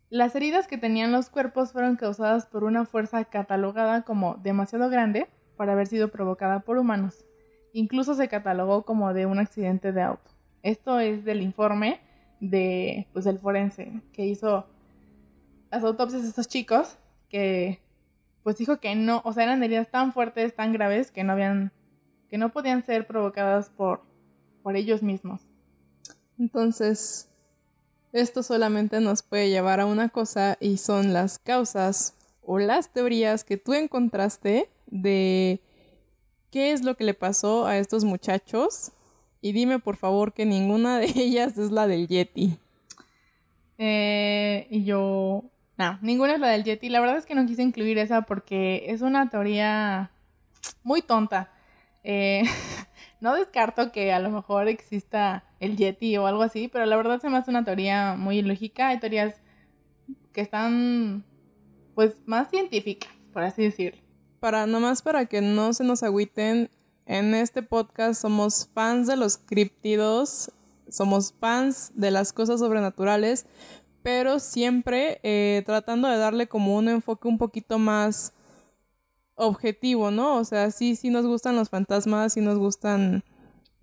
Las 0.08 0.34
heridas 0.34 0.68
que 0.68 0.78
tenían 0.78 1.12
los 1.12 1.28
cuerpos 1.28 1.72
fueron 1.72 1.96
causadas 1.96 2.46
por 2.46 2.64
una 2.64 2.86
fuerza 2.86 3.26
catalogada 3.26 4.04
como 4.04 4.36
demasiado 4.36 4.88
grande 4.88 5.28
para 5.60 5.74
haber 5.74 5.88
sido 5.88 6.08
provocada 6.08 6.60
por 6.60 6.78
humanos. 6.78 7.26
Incluso 7.74 8.14
se 8.14 8.28
catalogó 8.28 8.86
como 8.86 9.12
de 9.12 9.26
un 9.26 9.38
accidente 9.38 9.92
de 9.92 10.00
auto. 10.00 10.30
Esto 10.62 10.98
es 11.00 11.22
del 11.26 11.42
informe 11.42 12.00
de, 12.40 13.06
pues, 13.12 13.26
del 13.26 13.38
forense 13.38 14.00
que 14.14 14.24
hizo 14.24 14.66
las 15.70 15.84
autopsias 15.84 16.22
de 16.22 16.28
estos 16.28 16.48
chicos, 16.48 16.96
que 17.28 17.78
pues 18.42 18.56
dijo 18.56 18.80
que 18.80 18.94
no, 18.94 19.20
o 19.22 19.34
sea, 19.34 19.44
eran 19.44 19.62
heridas 19.62 19.90
tan 19.90 20.14
fuertes, 20.14 20.56
tan 20.56 20.72
graves, 20.72 21.10
que 21.10 21.24
no 21.24 21.34
habían, 21.34 21.72
que 22.30 22.38
no 22.38 22.52
podían 22.52 22.82
ser 22.82 23.06
provocadas 23.06 23.68
por, 23.68 24.00
por 24.62 24.76
ellos 24.76 25.02
mismos. 25.02 25.42
Entonces, 26.38 27.28
esto 28.14 28.42
solamente 28.42 28.98
nos 29.02 29.22
puede 29.22 29.50
llevar 29.50 29.80
a 29.80 29.84
una 29.84 30.08
cosa 30.08 30.56
y 30.58 30.78
son 30.78 31.12
las 31.12 31.38
causas 31.38 32.14
o 32.40 32.58
las 32.58 32.94
teorías 32.94 33.44
que 33.44 33.58
tú 33.58 33.74
encontraste 33.74 34.70
de 34.90 35.60
qué 36.50 36.72
es 36.72 36.82
lo 36.82 36.96
que 36.96 37.04
le 37.04 37.14
pasó 37.14 37.66
a 37.66 37.78
estos 37.78 38.04
muchachos. 38.04 38.92
Y 39.40 39.52
dime 39.52 39.78
por 39.78 39.96
favor 39.96 40.32
que 40.32 40.44
ninguna 40.44 40.98
de 40.98 41.06
ellas 41.16 41.56
es 41.58 41.70
la 41.70 41.86
del 41.86 42.08
Yeti. 42.08 42.58
Eh, 43.78 44.66
y 44.70 44.84
yo, 44.84 45.44
no, 45.78 45.98
ninguna 46.02 46.34
es 46.34 46.40
la 46.40 46.48
del 46.48 46.64
Yeti. 46.64 46.88
La 46.88 47.00
verdad 47.00 47.16
es 47.16 47.26
que 47.26 47.34
no 47.34 47.46
quise 47.46 47.62
incluir 47.62 47.98
esa 47.98 48.22
porque 48.22 48.84
es 48.88 49.00
una 49.00 49.30
teoría 49.30 50.10
muy 50.82 51.00
tonta. 51.00 51.50
Eh, 52.02 52.42
no 53.20 53.34
descarto 53.34 53.92
que 53.92 54.12
a 54.12 54.18
lo 54.18 54.30
mejor 54.30 54.68
exista 54.68 55.44
el 55.60 55.76
Yeti 55.76 56.16
o 56.18 56.26
algo 56.26 56.42
así, 56.42 56.68
pero 56.68 56.84
la 56.86 56.96
verdad 56.96 57.20
se 57.20 57.30
me 57.30 57.38
hace 57.38 57.50
una 57.50 57.64
teoría 57.64 58.16
muy 58.16 58.42
lógica. 58.42 58.88
Hay 58.88 59.00
teorías 59.00 59.40
que 60.32 60.42
están, 60.42 61.24
pues, 61.94 62.16
más 62.26 62.50
científicas, 62.50 63.10
por 63.32 63.42
así 63.42 63.62
decirlo. 63.62 64.09
Para, 64.40 64.66
nomás 64.66 65.02
para 65.02 65.26
que 65.26 65.42
no 65.42 65.72
se 65.74 65.84
nos 65.84 66.02
agüiten, 66.02 66.70
en 67.06 67.34
este 67.34 67.62
podcast 67.62 68.22
somos 68.22 68.68
fans 68.72 69.06
de 69.06 69.16
los 69.16 69.36
criptidos, 69.36 70.52
somos 70.88 71.32
fans 71.32 71.92
de 71.94 72.10
las 72.10 72.32
cosas 72.32 72.60
sobrenaturales, 72.60 73.46
pero 74.02 74.38
siempre 74.38 75.20
eh, 75.22 75.62
tratando 75.66 76.08
de 76.08 76.16
darle 76.16 76.46
como 76.46 76.76
un 76.76 76.88
enfoque 76.88 77.28
un 77.28 77.36
poquito 77.36 77.78
más 77.78 78.32
objetivo, 79.34 80.10
¿no? 80.10 80.36
O 80.36 80.44
sea, 80.44 80.70
sí, 80.70 80.96
sí 80.96 81.10
nos 81.10 81.26
gustan 81.26 81.56
los 81.56 81.68
fantasmas, 81.68 82.34
sí 82.34 82.40
nos 82.40 82.58
gustan 82.58 83.24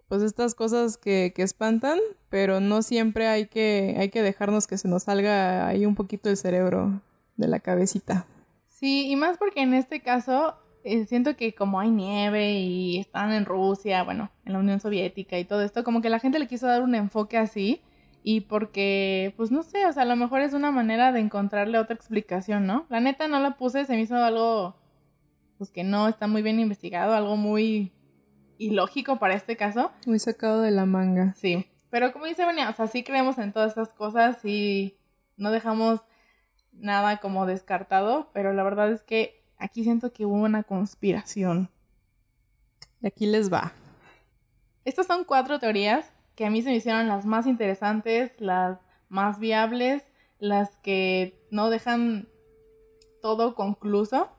pues 0.07 0.21
estas 0.21 0.55
cosas 0.55 0.97
que, 0.97 1.33
que 1.35 1.43
espantan, 1.43 1.99
pero 2.29 2.61
no 2.61 2.81
siempre 2.81 3.27
hay 3.27 3.47
que, 3.47 3.95
hay 3.99 4.09
que 4.09 4.21
dejarnos 4.21 4.67
que 4.67 4.77
se 4.77 4.87
nos 4.87 5.03
salga 5.03 5.67
ahí 5.67 5.85
un 5.85 5.95
poquito 5.95 6.29
el 6.29 6.37
cerebro 6.37 7.01
de 7.35 7.47
la 7.47 7.59
cabecita. 7.59 8.25
Sí, 8.79 9.09
y 9.09 9.15
más 9.15 9.39
porque 9.39 9.61
en 9.61 9.73
este 9.73 10.01
caso 10.01 10.55
eh, 10.83 11.07
siento 11.07 11.35
que 11.35 11.55
como 11.55 11.79
hay 11.79 11.89
nieve 11.89 12.59
y 12.59 12.99
están 12.99 13.31
en 13.31 13.45
Rusia, 13.45 14.03
bueno, 14.03 14.29
en 14.45 14.53
la 14.53 14.59
Unión 14.59 14.79
Soviética 14.79 15.39
y 15.39 15.45
todo 15.45 15.63
esto, 15.63 15.83
como 15.83 15.99
que 15.99 16.11
la 16.11 16.19
gente 16.19 16.37
le 16.37 16.47
quiso 16.47 16.67
dar 16.67 16.83
un 16.83 16.93
enfoque 16.93 17.37
así 17.37 17.81
y 18.21 18.41
porque, 18.41 19.33
pues 19.35 19.49
no 19.49 19.63
sé, 19.63 19.87
o 19.87 19.93
sea, 19.93 20.03
a 20.03 20.05
lo 20.05 20.15
mejor 20.15 20.41
es 20.41 20.53
una 20.53 20.69
manera 20.69 21.11
de 21.11 21.21
encontrarle 21.21 21.79
otra 21.79 21.95
explicación, 21.95 22.67
¿no? 22.67 22.85
La 22.89 22.99
neta 22.99 23.27
no 23.27 23.39
la 23.39 23.57
puse, 23.57 23.85
se 23.85 23.93
me 23.93 24.01
hizo 24.01 24.15
algo, 24.15 24.75
pues 25.57 25.71
que 25.71 25.83
no 25.83 26.07
está 26.07 26.27
muy 26.27 26.43
bien 26.43 26.59
investigado, 26.59 27.15
algo 27.15 27.35
muy 27.35 27.93
ilógico 28.59 29.17
para 29.17 29.33
este 29.33 29.57
caso. 29.57 29.91
Muy 30.05 30.19
sacado 30.19 30.61
de 30.61 30.69
la 30.69 30.85
manga. 30.85 31.33
Sí, 31.33 31.65
pero 31.89 32.13
como 32.13 32.25
dice 32.25 32.45
Venia, 32.45 32.69
o 32.69 32.73
sea, 32.73 32.85
sí 32.85 33.01
creemos 33.01 33.39
en 33.39 33.53
todas 33.53 33.69
estas 33.69 33.91
cosas 33.91 34.45
y 34.45 34.99
no 35.35 35.49
dejamos 35.49 36.01
nada 36.79 37.17
como 37.17 37.45
descartado, 37.45 38.29
pero 38.33 38.53
la 38.53 38.63
verdad 38.63 38.91
es 38.91 39.03
que 39.03 39.43
aquí 39.57 39.83
siento 39.83 40.13
que 40.13 40.25
hubo 40.25 40.35
una 40.35 40.63
conspiración. 40.63 41.69
Y 43.01 43.07
aquí 43.07 43.25
les 43.25 43.51
va. 43.51 43.73
Estas 44.85 45.07
son 45.07 45.23
cuatro 45.23 45.59
teorías 45.59 46.11
que 46.35 46.45
a 46.45 46.49
mí 46.49 46.61
se 46.61 46.69
me 46.69 46.75
hicieron 46.75 47.07
las 47.07 47.25
más 47.25 47.47
interesantes, 47.47 48.39
las 48.39 48.79
más 49.09 49.39
viables, 49.39 50.03
las 50.39 50.77
que 50.77 51.43
no 51.51 51.69
dejan 51.69 52.27
todo 53.21 53.55
concluso. 53.55 54.29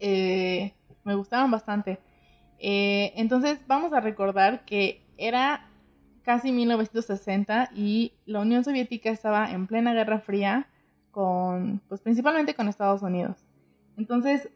Eh, 0.00 0.74
me 1.04 1.14
gustaron 1.14 1.50
bastante. 1.50 1.98
Eh, 2.58 3.12
entonces 3.16 3.58
vamos 3.66 3.92
a 3.92 4.00
recordar 4.00 4.64
que 4.64 5.02
era 5.16 5.68
casi 6.22 6.52
1960 6.52 7.70
y 7.74 8.12
la 8.26 8.40
Unión 8.40 8.62
Soviética 8.62 9.10
estaba 9.10 9.50
en 9.50 9.66
plena 9.66 9.94
Guerra 9.94 10.20
Fría 10.20 10.68
con, 11.12 11.80
pues 11.88 12.00
principalmente 12.00 12.54
con 12.54 12.68
Estados 12.68 13.02
Unidos. 13.02 13.36
Entonces, 13.96 14.48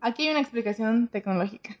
aquí 0.00 0.24
hay 0.24 0.30
una 0.30 0.40
explicación 0.40 1.08
tecnológica. 1.08 1.76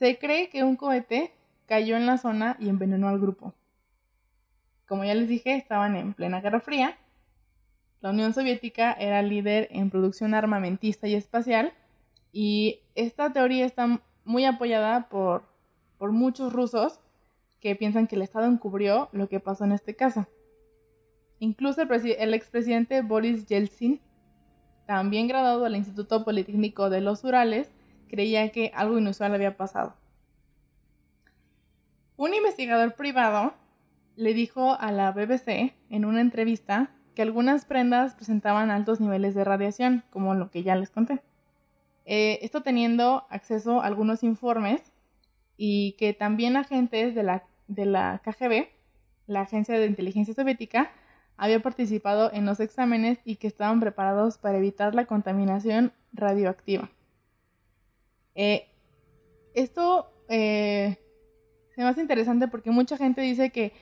Se 0.00 0.18
cree 0.18 0.48
que 0.48 0.64
un 0.64 0.76
cohete 0.76 1.32
cayó 1.66 1.96
en 1.96 2.06
la 2.06 2.18
zona 2.18 2.56
y 2.58 2.68
envenenó 2.68 3.08
al 3.08 3.20
grupo. 3.20 3.54
Como 4.88 5.04
ya 5.04 5.14
les 5.14 5.28
dije, 5.28 5.54
estaban 5.54 5.96
en 5.96 6.14
plena 6.14 6.40
Guerra 6.40 6.60
Fría. 6.60 6.98
La 8.00 8.10
Unión 8.10 8.34
Soviética 8.34 8.92
era 8.92 9.22
líder 9.22 9.68
en 9.70 9.90
producción 9.90 10.34
armamentista 10.34 11.06
y 11.08 11.14
espacial 11.14 11.72
y 12.32 12.80
esta 12.94 13.32
teoría 13.32 13.64
está 13.64 14.00
muy 14.24 14.44
apoyada 14.44 15.08
por, 15.08 15.44
por 15.98 16.12
muchos 16.12 16.52
rusos 16.52 17.00
que 17.60 17.74
piensan 17.74 18.06
que 18.06 18.16
el 18.16 18.22
Estado 18.22 18.46
encubrió 18.46 19.08
lo 19.12 19.28
que 19.28 19.40
pasó 19.40 19.64
en 19.64 19.72
este 19.72 19.96
caso. 19.96 20.26
Incluso 21.38 21.82
el, 21.82 21.90
el 22.18 22.34
expresidente 22.34 23.02
Boris 23.02 23.46
Yeltsin, 23.46 24.00
también 24.86 25.28
graduado 25.28 25.62
del 25.64 25.76
Instituto 25.76 26.24
Politécnico 26.24 26.90
de 26.90 27.00
los 27.00 27.24
Urales, 27.24 27.70
creía 28.08 28.50
que 28.50 28.72
algo 28.74 28.98
inusual 28.98 29.34
había 29.34 29.56
pasado. 29.56 29.94
Un 32.16 32.32
investigador 32.34 32.94
privado 32.94 33.54
le 34.14 34.32
dijo 34.32 34.76
a 34.80 34.90
la 34.90 35.12
BBC 35.12 35.74
en 35.90 36.04
una 36.04 36.22
entrevista 36.22 36.90
que 37.14 37.22
algunas 37.22 37.64
prendas 37.64 38.14
presentaban 38.14 38.70
altos 38.70 39.00
niveles 39.00 39.34
de 39.34 39.44
radiación, 39.44 40.04
como 40.10 40.34
lo 40.34 40.50
que 40.50 40.62
ya 40.62 40.76
les 40.76 40.90
conté. 40.90 41.22
Eh, 42.04 42.38
esto 42.42 42.62
teniendo 42.62 43.26
acceso 43.30 43.80
a 43.80 43.86
algunos 43.86 44.22
informes 44.22 44.92
y 45.56 45.92
que 45.98 46.12
también 46.12 46.56
agentes 46.56 47.14
de 47.14 47.22
la, 47.22 47.44
de 47.68 47.86
la 47.86 48.22
KGB, 48.24 48.68
la 49.26 49.42
Agencia 49.42 49.78
de 49.78 49.86
Inteligencia 49.86 50.34
Soviética, 50.34 50.92
había 51.36 51.60
participado 51.60 52.32
en 52.32 52.46
los 52.46 52.60
exámenes 52.60 53.18
y 53.24 53.36
que 53.36 53.46
estaban 53.46 53.80
preparados 53.80 54.38
para 54.38 54.58
evitar 54.58 54.94
la 54.94 55.06
contaminación 55.06 55.92
radioactiva. 56.12 56.90
Eh, 58.34 58.68
esto 59.54 60.10
eh, 60.28 60.96
se 61.74 61.82
me 61.82 61.88
hace 61.88 62.00
interesante 62.00 62.48
porque 62.48 62.70
mucha 62.70 62.96
gente 62.96 63.20
dice 63.20 63.50
que 63.50 63.72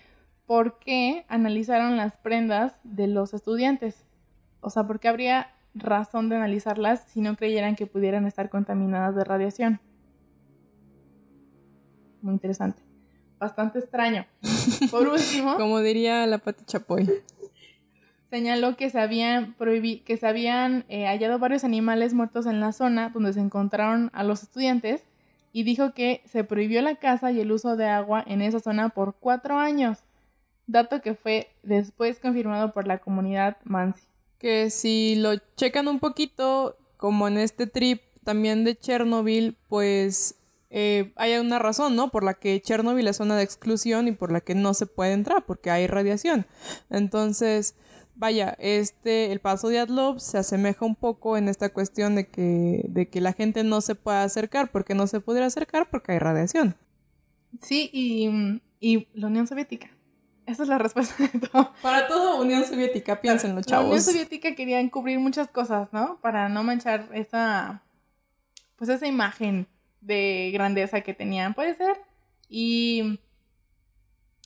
¿por 0.46 0.78
qué 0.78 1.24
analizaron 1.28 1.96
las 1.96 2.16
prendas 2.16 2.72
de 2.84 3.06
los 3.06 3.34
estudiantes? 3.34 4.04
O 4.60 4.70
sea, 4.70 4.86
¿por 4.86 5.00
qué 5.00 5.08
habría 5.08 5.54
razón 5.74 6.28
de 6.28 6.36
analizarlas 6.36 7.04
si 7.08 7.20
no 7.20 7.36
creyeran 7.36 7.76
que 7.76 7.86
pudieran 7.86 8.26
estar 8.26 8.48
contaminadas 8.48 9.14
de 9.16 9.24
radiación. 9.24 9.80
Muy 12.22 12.34
interesante. 12.34 12.82
Bastante 13.38 13.80
extraño. 13.80 14.24
Por 14.90 15.08
último. 15.08 15.56
Como 15.56 15.80
diría 15.80 16.26
la 16.26 16.38
Pati 16.38 16.64
Chapoy. 16.64 17.10
Señaló 18.34 18.76
que 18.76 18.90
se 18.90 18.98
habían, 18.98 19.54
que 19.54 20.18
habían 20.22 20.84
eh, 20.88 21.06
hallado 21.06 21.38
varios 21.38 21.62
animales 21.62 22.14
muertos 22.14 22.46
en 22.46 22.58
la 22.58 22.72
zona 22.72 23.10
donde 23.10 23.32
se 23.32 23.38
encontraron 23.38 24.10
a 24.12 24.24
los 24.24 24.42
estudiantes 24.42 25.04
y 25.52 25.62
dijo 25.62 25.94
que 25.94 26.20
se 26.26 26.42
prohibió 26.42 26.82
la 26.82 26.96
caza 26.96 27.30
y 27.30 27.38
el 27.38 27.52
uso 27.52 27.76
de 27.76 27.86
agua 27.86 28.24
en 28.26 28.42
esa 28.42 28.58
zona 28.58 28.88
por 28.88 29.14
cuatro 29.20 29.56
años, 29.56 29.98
dato 30.66 31.00
que 31.00 31.14
fue 31.14 31.54
después 31.62 32.18
confirmado 32.18 32.72
por 32.72 32.88
la 32.88 32.98
comunidad 32.98 33.56
Mansi 33.62 34.02
que 34.40 34.68
si 34.70 35.14
lo 35.14 35.36
checan 35.56 35.86
un 35.86 36.00
poquito, 36.00 36.76
como 36.96 37.28
en 37.28 37.38
este 37.38 37.68
trip 37.68 38.02
también 38.24 38.64
de 38.64 38.76
Chernobyl, 38.76 39.56
pues 39.68 40.34
eh, 40.70 41.12
hay 41.14 41.36
una 41.36 41.60
razón, 41.60 41.94
¿no? 41.94 42.10
Por 42.10 42.24
la 42.24 42.34
que 42.34 42.60
Chernobyl 42.60 43.06
es 43.06 43.18
zona 43.18 43.36
de 43.36 43.44
exclusión 43.44 44.08
y 44.08 44.12
por 44.12 44.32
la 44.32 44.40
que 44.40 44.56
no 44.56 44.74
se 44.74 44.86
puede 44.86 45.12
entrar, 45.12 45.46
porque 45.46 45.70
hay 45.70 45.86
radiación. 45.86 46.46
Entonces, 46.90 47.76
vaya, 48.14 48.56
este, 48.58 49.32
el 49.32 49.40
paso 49.40 49.68
de 49.68 49.80
Adlov 49.80 50.20
se 50.20 50.38
asemeja 50.38 50.84
un 50.84 50.94
poco 50.94 51.36
en 51.36 51.48
esta 51.48 51.70
cuestión 51.70 52.14
de 52.14 52.28
que, 52.28 52.84
de 52.88 53.08
que 53.08 53.20
la 53.20 53.32
gente 53.32 53.64
no 53.64 53.80
se 53.80 53.94
pueda 53.94 54.22
acercar, 54.22 54.70
porque 54.70 54.94
no 54.94 55.06
se 55.06 55.20
podría 55.20 55.46
acercar 55.46 55.90
porque 55.90 56.12
hay 56.12 56.18
radiación. 56.18 56.76
Sí, 57.60 57.90
y, 57.92 58.60
y 58.80 59.08
la 59.14 59.28
Unión 59.28 59.46
Soviética. 59.46 59.90
Esa 60.46 60.64
es 60.64 60.68
la 60.68 60.78
respuesta 60.78 61.14
de 61.26 61.48
todo. 61.48 61.72
Para 61.82 62.06
todo 62.06 62.40
Unión 62.40 62.64
Soviética, 62.64 63.20
piensen 63.20 63.54
los 63.54 63.66
chavos. 63.66 63.84
La 63.84 63.90
Unión 63.90 64.02
Soviética 64.02 64.54
quería 64.54 64.80
encubrir 64.80 65.18
muchas 65.18 65.48
cosas, 65.48 65.92
¿no? 65.92 66.20
Para 66.20 66.48
no 66.48 66.62
manchar 66.62 67.08
esa, 67.12 67.82
pues 68.76 68.90
esa 68.90 69.06
imagen 69.06 69.66
de 70.00 70.50
grandeza 70.52 71.00
que 71.00 71.14
tenían, 71.14 71.54
puede 71.54 71.74
ser. 71.74 71.96
Y, 72.48 73.20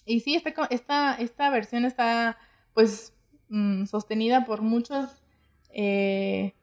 y 0.07 0.21
sí, 0.21 0.37
esta, 0.37 0.67
esta, 0.71 1.15
esta 1.15 1.51
versión 1.51 1.85
está 1.85 2.39
pues 2.75 3.13
mm, 3.49 3.87
sostenida 3.87 4.45
por 4.45 4.63
muchos, 4.63 5.09
eh, 5.71 6.55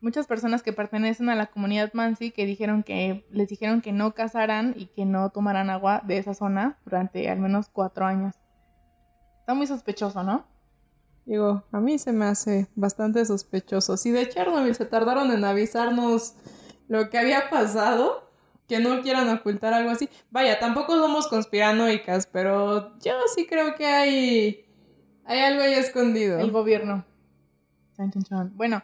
muchas 0.00 0.26
personas 0.26 0.62
que 0.62 0.72
pertenecen 0.72 1.28
a 1.28 1.34
la 1.34 1.46
comunidad 1.46 1.92
Mansi 1.92 2.30
que 2.30 2.46
dijeron 2.46 2.82
que 2.82 3.26
les 3.30 3.48
dijeron 3.48 3.80
que 3.80 3.92
no 3.92 4.14
cazaran 4.14 4.74
y 4.76 4.86
que 4.86 5.04
no 5.04 5.30
tomaran 5.30 5.70
agua 5.70 6.02
de 6.06 6.18
esa 6.18 6.34
zona 6.34 6.78
durante 6.84 7.28
al 7.28 7.38
menos 7.38 7.68
cuatro 7.68 8.04
años. 8.04 8.34
Está 9.40 9.54
muy 9.54 9.66
sospechoso, 9.66 10.22
¿no? 10.22 10.46
Digo, 11.24 11.62
a 11.70 11.80
mí 11.80 11.98
se 11.98 12.12
me 12.12 12.24
hace 12.24 12.68
bastante 12.74 13.24
sospechoso. 13.24 13.96
Si 13.96 14.10
de 14.10 14.28
Chernobyl 14.28 14.74
se 14.74 14.86
tardaron 14.86 15.30
en 15.30 15.44
avisarnos 15.44 16.34
lo 16.88 17.10
que 17.10 17.18
había 17.18 17.48
pasado, 17.48 18.28
que 18.68 18.80
no 18.80 19.02
quieran 19.02 19.28
ocultar 19.28 19.74
algo 19.74 19.90
así. 19.90 20.08
Vaya, 20.30 20.58
tampoco 20.58 20.96
somos 20.96 21.28
conspiranoicas, 21.28 22.26
pero 22.26 22.98
yo 23.00 23.12
sí 23.34 23.46
creo 23.46 23.74
que 23.74 23.86
hay, 23.86 24.64
hay 25.24 25.40
algo 25.40 25.62
ahí 25.62 25.74
escondido. 25.74 26.38
El 26.38 26.50
gobierno. 26.50 27.04
Bueno, 28.54 28.82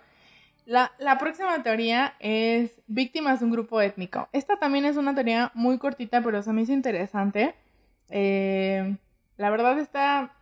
la, 0.65 0.93
la, 0.99 1.19
próxima 1.19 1.63
teoría 1.63 2.15
es 2.21 2.81
víctimas 2.87 3.41
de 3.41 3.47
un 3.47 3.53
grupo 3.53 3.81
étnico. 3.81 4.29
Esta 4.33 4.59
también 4.59 4.85
es 4.85 4.97
una 4.97 5.15
teoría 5.15 5.51
muy 5.55 5.79
cortita, 5.79 6.23
pero 6.23 6.43
se 6.43 6.53
me 6.53 6.63
hizo 6.63 6.73
interesante. 6.73 7.55
Eh, 8.11 8.97
la 9.37 9.51
verdad 9.51 9.79
está 9.79 10.33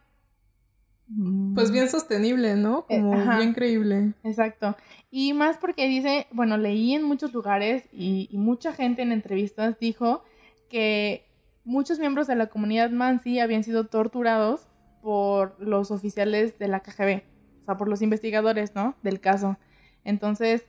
pues 1.54 1.70
bien 1.70 1.88
sostenible, 1.88 2.56
¿no? 2.56 2.84
Eh, 2.88 3.00
Como 3.00 3.36
bien 3.36 3.54
creíble. 3.54 4.12
Exacto. 4.24 4.76
Y 5.10 5.34
más 5.34 5.56
porque 5.56 5.86
dice, 5.86 6.26
bueno, 6.32 6.56
leí 6.56 6.94
en 6.94 7.04
muchos 7.04 7.32
lugares 7.32 7.84
y, 7.92 8.28
mucha 8.32 8.72
gente 8.72 9.02
en 9.02 9.12
entrevistas 9.12 9.78
dijo 9.78 10.24
que 10.68 11.24
muchos 11.64 12.00
miembros 12.00 12.26
de 12.26 12.34
la 12.34 12.48
comunidad 12.48 12.90
Mansi 12.90 13.38
habían 13.38 13.62
sido 13.62 13.86
torturados 13.86 14.66
por 15.06 15.54
los 15.60 15.92
oficiales 15.92 16.58
de 16.58 16.66
la 16.66 16.80
KGB, 16.80 17.22
o 17.62 17.64
sea, 17.64 17.76
por 17.76 17.86
los 17.86 18.02
investigadores, 18.02 18.74
¿no? 18.74 18.96
Del 19.04 19.20
caso. 19.20 19.56
Entonces, 20.02 20.64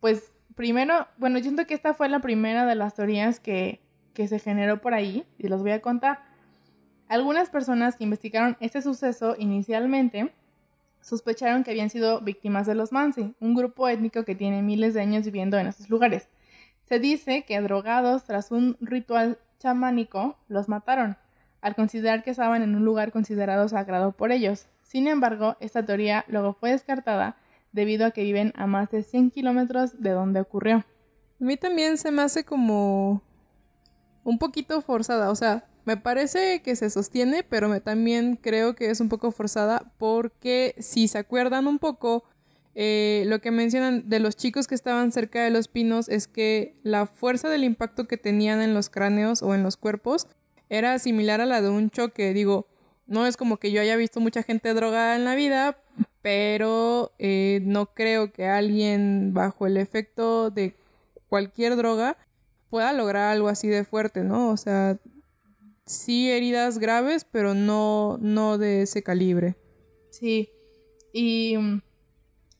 pues 0.00 0.32
primero, 0.56 1.06
bueno, 1.18 1.38
yo 1.38 1.44
siento 1.44 1.68
que 1.68 1.74
esta 1.74 1.94
fue 1.94 2.08
la 2.08 2.18
primera 2.18 2.66
de 2.66 2.74
las 2.74 2.94
teorías 2.94 3.38
que, 3.38 3.80
que 4.12 4.26
se 4.26 4.40
generó 4.40 4.80
por 4.80 4.92
ahí 4.92 5.24
y 5.38 5.46
los 5.46 5.62
voy 5.62 5.70
a 5.70 5.80
contar. 5.80 6.18
Algunas 7.06 7.48
personas 7.48 7.94
que 7.94 8.02
investigaron 8.02 8.56
este 8.58 8.82
suceso 8.82 9.36
inicialmente 9.38 10.34
sospecharon 11.00 11.62
que 11.62 11.70
habían 11.70 11.90
sido 11.90 12.22
víctimas 12.22 12.66
de 12.66 12.74
los 12.74 12.90
Mansi, 12.90 13.36
un 13.38 13.54
grupo 13.54 13.86
étnico 13.88 14.24
que 14.24 14.34
tiene 14.34 14.62
miles 14.62 14.94
de 14.94 15.02
años 15.02 15.24
viviendo 15.24 15.58
en 15.58 15.68
esos 15.68 15.88
lugares. 15.88 16.28
Se 16.82 16.98
dice 16.98 17.44
que 17.44 17.60
drogados 17.60 18.24
tras 18.24 18.50
un 18.50 18.76
ritual 18.80 19.38
chamánico 19.60 20.36
los 20.48 20.68
mataron, 20.68 21.16
al 21.62 21.74
considerar 21.74 22.22
que 22.22 22.30
estaban 22.30 22.62
en 22.62 22.74
un 22.74 22.84
lugar 22.84 23.12
considerado 23.12 23.68
sagrado 23.68 24.12
por 24.12 24.32
ellos. 24.32 24.66
Sin 24.82 25.06
embargo, 25.06 25.56
esta 25.60 25.84
teoría 25.84 26.24
luego 26.28 26.54
fue 26.54 26.72
descartada 26.72 27.36
debido 27.72 28.06
a 28.06 28.10
que 28.10 28.22
viven 28.22 28.52
a 28.56 28.66
más 28.66 28.90
de 28.90 29.02
100 29.02 29.30
kilómetros 29.30 30.00
de 30.02 30.10
donde 30.10 30.40
ocurrió. 30.40 30.76
A 30.76 31.44
mí 31.44 31.56
también 31.56 31.96
se 31.96 32.10
me 32.10 32.22
hace 32.22 32.44
como 32.44 33.22
un 34.24 34.38
poquito 34.38 34.82
forzada, 34.82 35.30
o 35.30 35.34
sea, 35.34 35.64
me 35.84 35.96
parece 35.96 36.60
que 36.62 36.76
se 36.76 36.90
sostiene, 36.90 37.42
pero 37.42 37.68
me, 37.68 37.80
también 37.80 38.36
creo 38.36 38.74
que 38.74 38.90
es 38.90 39.00
un 39.00 39.08
poco 39.08 39.30
forzada 39.30 39.92
porque 39.98 40.74
si 40.78 41.08
se 41.08 41.18
acuerdan 41.18 41.66
un 41.66 41.78
poco, 41.78 42.24
eh, 42.74 43.24
lo 43.26 43.40
que 43.40 43.50
mencionan 43.50 44.08
de 44.08 44.20
los 44.20 44.36
chicos 44.36 44.66
que 44.66 44.74
estaban 44.74 45.10
cerca 45.10 45.42
de 45.42 45.50
los 45.50 45.68
pinos 45.68 46.08
es 46.08 46.28
que 46.28 46.76
la 46.82 47.06
fuerza 47.06 47.48
del 47.48 47.64
impacto 47.64 48.06
que 48.06 48.18
tenían 48.18 48.60
en 48.60 48.74
los 48.74 48.90
cráneos 48.90 49.42
o 49.42 49.54
en 49.54 49.62
los 49.62 49.76
cuerpos 49.76 50.28
era 50.70 50.98
similar 50.98 51.42
a 51.42 51.46
la 51.46 51.60
de 51.60 51.68
un 51.68 51.90
choque. 51.90 52.32
Digo, 52.32 52.66
no 53.06 53.26
es 53.26 53.36
como 53.36 53.58
que 53.58 53.72
yo 53.72 53.82
haya 53.82 53.96
visto 53.96 54.20
mucha 54.20 54.42
gente 54.42 54.72
drogada 54.72 55.16
en 55.16 55.26
la 55.26 55.34
vida, 55.34 55.76
pero 56.22 57.12
eh, 57.18 57.60
no 57.64 57.92
creo 57.92 58.32
que 58.32 58.46
alguien 58.46 59.34
bajo 59.34 59.66
el 59.66 59.76
efecto 59.76 60.50
de 60.50 60.74
cualquier 61.28 61.76
droga 61.76 62.16
pueda 62.70 62.92
lograr 62.92 63.32
algo 63.32 63.48
así 63.48 63.68
de 63.68 63.84
fuerte, 63.84 64.22
¿no? 64.22 64.50
O 64.50 64.56
sea, 64.56 64.98
sí 65.84 66.30
heridas 66.30 66.78
graves, 66.78 67.26
pero 67.30 67.52
no, 67.54 68.16
no 68.20 68.58
de 68.58 68.82
ese 68.82 69.02
calibre. 69.02 69.56
Sí. 70.10 70.50
Y, 71.12 71.56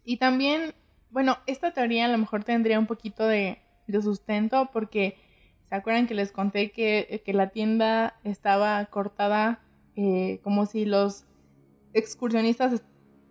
y 0.05 0.17
también, 0.17 0.75
bueno, 1.11 1.39
esta 1.47 1.73
teoría 1.73 2.07
a 2.07 2.09
lo 2.09 2.19
mejor 2.19 2.45
tendría 2.45 2.79
un 2.79 2.87
poquito 2.87 3.27
de, 3.27 3.63
sustento 4.03 4.71
porque 4.73 5.17
se 5.71 5.77
acuerdan 5.77 6.09
que 6.09 6.15
les 6.15 6.33
conté 6.33 6.73
que, 6.73 7.23
la 7.27 7.51
tienda 7.51 8.19
estaba 8.25 8.85
cortada 8.87 9.61
eh, 9.95 10.41
como 10.43 10.67
si 10.67 10.85
los 10.85 11.27
excursionistas 11.93 12.83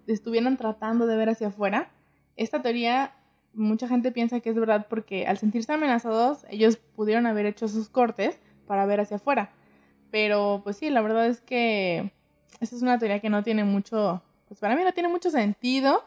estuvieran 0.07 0.55
tratando 0.55 1.05
de 1.05 1.17
ver 1.17 1.27
hacia 1.27 1.49
afuera. 1.49 1.91
Esta 2.37 2.61
teoría 2.61 3.13
mucha 3.53 3.89
gente 3.89 4.13
piensa 4.13 4.39
que 4.39 4.51
es 4.51 4.55
verdad 4.55 4.87
porque 4.89 5.27
al 5.27 5.37
sentirse 5.37 5.73
amenazados 5.73 6.45
ellos 6.49 6.77
pudieron 6.77 7.25
haber 7.25 7.45
hecho 7.45 7.67
sus 7.67 7.89
cortes 7.89 8.39
para 8.65 8.85
ver 8.85 9.01
hacia 9.01 9.17
afuera. 9.17 9.51
Pero 10.09 10.61
pues 10.63 10.77
sí, 10.77 10.89
la 10.89 11.01
verdad 11.01 11.27
es 11.27 11.41
que 11.41 12.13
esta 12.61 12.73
es 12.73 12.81
una 12.81 12.99
teoría 12.99 13.19
que 13.19 13.29
no 13.29 13.43
tiene 13.43 13.65
mucho, 13.65 14.23
pues 14.47 14.61
para 14.61 14.77
mí 14.77 14.83
no 14.85 14.93
tiene 14.93 15.09
mucho 15.09 15.29
sentido 15.29 16.05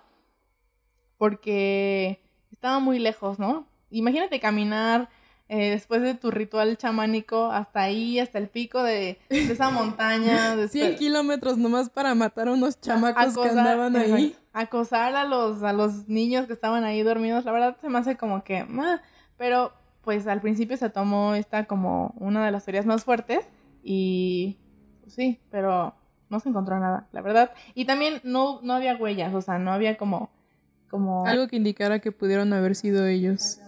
porque 1.18 2.22
estaba 2.50 2.78
muy 2.78 2.98
lejos, 2.98 3.38
¿no? 3.38 3.66
Imagínate 3.90 4.40
caminar 4.40 5.10
eh, 5.54 5.68
después 5.68 6.00
de 6.00 6.14
tu 6.14 6.30
ritual 6.30 6.78
chamánico 6.78 7.52
hasta 7.52 7.82
ahí, 7.82 8.18
hasta 8.18 8.38
el 8.38 8.48
pico 8.48 8.82
de, 8.82 9.18
esa 9.28 9.68
montaña. 9.68 10.56
De 10.56 10.66
100 10.70 10.96
kilómetros 10.96 11.58
nomás 11.58 11.90
para 11.90 12.14
matar 12.14 12.48
a 12.48 12.52
unos 12.52 12.80
chamacos 12.80 13.36
que 13.36 13.50
andaban 13.50 13.94
ahí. 13.96 14.34
Acosar 14.54 15.14
a 15.14 15.24
los, 15.24 15.62
a 15.62 15.74
los 15.74 16.08
niños 16.08 16.46
que 16.46 16.54
estaban 16.54 16.84
ahí 16.84 17.02
dormidos, 17.02 17.44
la 17.44 17.52
verdad 17.52 17.76
se 17.82 17.90
me 17.90 17.98
hace 17.98 18.16
como 18.16 18.42
que... 18.44 18.66
pero 19.36 19.74
pues 20.00 20.26
al 20.26 20.40
principio 20.40 20.78
se 20.78 20.88
tomó 20.88 21.34
esta 21.34 21.66
como 21.66 22.14
una 22.18 22.46
de 22.46 22.50
las 22.50 22.64
teorías 22.64 22.86
más 22.86 23.04
fuertes 23.04 23.46
y 23.82 24.56
pues 25.02 25.12
sí, 25.12 25.38
pero 25.50 25.94
no 26.30 26.40
se 26.40 26.48
encontró 26.48 26.80
nada, 26.80 27.08
la 27.12 27.20
verdad. 27.20 27.50
Y 27.74 27.84
también 27.84 28.22
no, 28.24 28.60
no 28.62 28.72
había 28.72 28.96
huellas, 28.96 29.34
o 29.34 29.42
sea, 29.42 29.58
no 29.58 29.70
había 29.70 29.98
como, 29.98 30.30
como... 30.88 31.26
Algo 31.26 31.46
que 31.46 31.56
indicara 31.56 31.98
que 31.98 32.10
pudieron 32.10 32.54
haber 32.54 32.74
sido 32.74 33.06
ellos. 33.06 33.58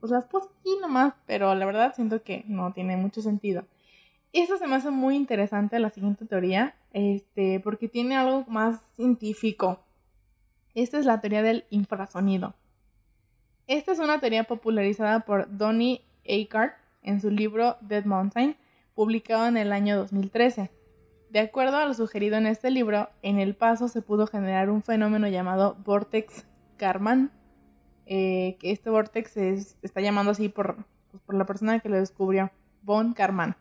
Pues 0.00 0.10
las 0.12 0.26
puse 0.26 0.48
aquí 0.60 0.76
nomás, 0.80 1.14
pero 1.26 1.54
la 1.54 1.66
verdad 1.66 1.94
siento 1.94 2.22
que 2.22 2.44
no 2.46 2.72
tiene 2.72 2.96
mucho 2.96 3.22
sentido. 3.22 3.64
Eso 4.32 4.56
se 4.56 4.66
me 4.66 4.76
hace 4.76 4.90
muy 4.90 5.16
interesante 5.16 5.78
la 5.78 5.90
siguiente 5.90 6.24
teoría, 6.24 6.74
este, 6.92 7.60
porque 7.60 7.88
tiene 7.88 8.16
algo 8.16 8.44
más 8.48 8.80
científico. 8.96 9.80
Esta 10.74 10.98
es 10.98 11.06
la 11.06 11.20
teoría 11.20 11.42
del 11.42 11.64
infrasonido. 11.70 12.54
Esta 13.66 13.92
es 13.92 13.98
una 13.98 14.20
teoría 14.20 14.44
popularizada 14.44 15.20
por 15.20 15.56
Donnie 15.56 16.02
Eckhart 16.24 16.74
en 17.02 17.20
su 17.20 17.30
libro 17.30 17.76
Dead 17.80 18.04
Mountain, 18.04 18.56
publicado 18.94 19.46
en 19.46 19.56
el 19.56 19.72
año 19.72 19.96
2013. 19.96 20.70
De 21.30 21.40
acuerdo 21.40 21.76
a 21.76 21.84
lo 21.84 21.94
sugerido 21.94 22.36
en 22.36 22.46
este 22.46 22.70
libro, 22.70 23.08
en 23.22 23.38
El 23.38 23.54
Paso 23.54 23.88
se 23.88 24.02
pudo 24.02 24.26
generar 24.26 24.70
un 24.70 24.82
fenómeno 24.82 25.28
llamado 25.28 25.76
Vortex 25.84 26.44
Karman, 26.76 27.30
eh, 28.12 28.56
que 28.58 28.72
este 28.72 28.90
vortex 28.90 29.30
se 29.30 29.54
está 29.82 30.00
llamando 30.00 30.32
así 30.32 30.48
por, 30.48 30.84
pues, 31.12 31.22
por 31.22 31.36
la 31.36 31.46
persona 31.46 31.78
que 31.78 31.88
lo 31.88 31.96
descubrió, 31.96 32.50
Von 32.82 33.14
Karman. 33.14 33.54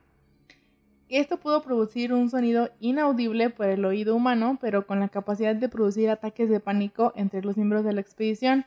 Esto 1.08 1.38
pudo 1.38 1.62
producir 1.62 2.14
un 2.14 2.32
sonido 2.32 2.72
inaudible 2.80 3.52
por 3.52 3.68
el 3.68 3.86
oído 3.86 4.16
humano, 4.16 4.58
pero 4.60 4.88
con 4.88 5.00
la 5.00 5.10
capacidad 5.10 5.56
de 5.56 5.70
producir 5.70 6.10
ataques 6.10 6.50
de 6.50 6.60
pánico 6.60 7.14
entre 7.16 7.44
los 7.44 7.58
miembros 7.58 7.86
de 7.86 7.94
la 7.94 8.02
expedición. 8.02 8.66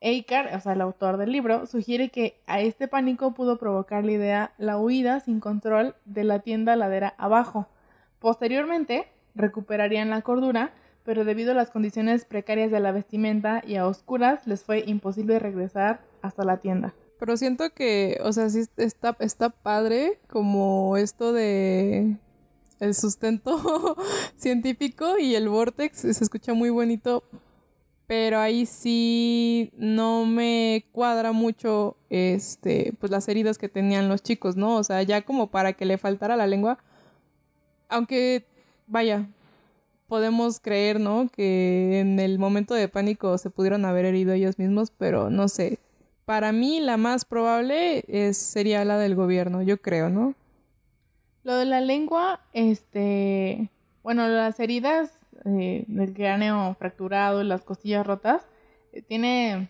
Eikar, 0.00 0.54
o 0.54 0.60
sea, 0.60 0.74
el 0.74 0.80
autor 0.80 1.16
del 1.16 1.32
libro, 1.32 1.66
sugiere 1.66 2.10
que 2.10 2.40
a 2.46 2.60
este 2.60 2.86
pánico 2.86 3.34
pudo 3.34 3.58
provocar 3.58 4.04
la 4.04 4.12
idea 4.12 4.52
la 4.58 4.78
huida 4.78 5.18
sin 5.18 5.40
control 5.40 5.96
de 6.04 6.22
la 6.22 6.38
tienda 6.38 6.76
ladera 6.76 7.14
abajo. 7.18 7.66
Posteriormente, 8.20 9.08
recuperarían 9.34 10.10
la 10.10 10.22
cordura, 10.22 10.72
pero 11.04 11.24
debido 11.24 11.52
a 11.52 11.54
las 11.54 11.70
condiciones 11.70 12.24
precarias 12.24 12.70
de 12.70 12.80
la 12.80 12.92
vestimenta 12.92 13.62
y 13.66 13.76
a 13.76 13.86
oscuras, 13.86 14.46
les 14.46 14.64
fue 14.64 14.84
imposible 14.86 15.38
regresar 15.38 16.00
hasta 16.22 16.44
la 16.44 16.58
tienda. 16.58 16.94
Pero 17.18 17.36
siento 17.36 17.70
que, 17.70 18.18
o 18.22 18.32
sea, 18.32 18.48
sí 18.50 18.64
está, 18.76 19.16
está 19.20 19.50
padre 19.50 20.18
como 20.28 20.96
esto 20.96 21.32
de 21.32 22.16
el 22.80 22.94
sustento 22.94 23.96
científico 24.36 25.18
y 25.18 25.34
el 25.34 25.48
vortex 25.48 25.98
se 25.98 26.10
escucha 26.10 26.54
muy 26.54 26.70
bonito 26.70 27.22
pero 28.06 28.38
ahí 28.38 28.66
sí 28.66 29.72
no 29.76 30.26
me 30.26 30.86
cuadra 30.92 31.32
mucho 31.32 31.96
este 32.10 32.92
pues 32.98 33.10
las 33.10 33.28
heridas 33.28 33.58
que 33.58 33.68
tenían 33.68 34.08
los 34.08 34.22
chicos, 34.22 34.56
¿no? 34.56 34.76
O 34.76 34.84
sea, 34.84 35.02
ya 35.02 35.22
como 35.22 35.50
para 35.50 35.72
que 35.72 35.86
le 35.86 35.98
faltara 35.98 36.36
la 36.36 36.46
lengua. 36.46 36.78
Aunque 37.88 38.46
vaya, 38.86 39.28
podemos 40.14 40.60
creer, 40.60 41.00
¿no? 41.00 41.28
Que 41.28 41.98
en 41.98 42.20
el 42.20 42.38
momento 42.38 42.72
de 42.72 42.86
pánico 42.86 43.36
se 43.36 43.50
pudieron 43.50 43.84
haber 43.84 44.04
herido 44.04 44.32
ellos 44.32 44.60
mismos, 44.60 44.92
pero 44.96 45.28
no 45.28 45.48
sé. 45.48 45.80
para 46.24 46.52
mí 46.52 46.78
la 46.78 46.96
más 46.96 47.24
probable 47.24 48.04
es, 48.06 48.38
sería 48.38 48.84
la 48.84 48.96
del 48.96 49.16
gobierno, 49.16 49.60
yo 49.60 49.78
creo, 49.82 50.10
¿no? 50.10 50.36
Lo 51.42 51.56
de 51.56 51.64
la 51.64 51.80
lengua, 51.80 52.42
este, 52.52 53.72
bueno, 54.04 54.28
las 54.28 54.60
heridas 54.60 55.10
eh, 55.46 55.84
del 55.88 56.14
cráneo 56.14 56.76
fracturado 56.78 57.42
las 57.42 57.64
costillas 57.64 58.06
rotas, 58.06 58.46
eh, 58.92 59.02
tiene, 59.02 59.68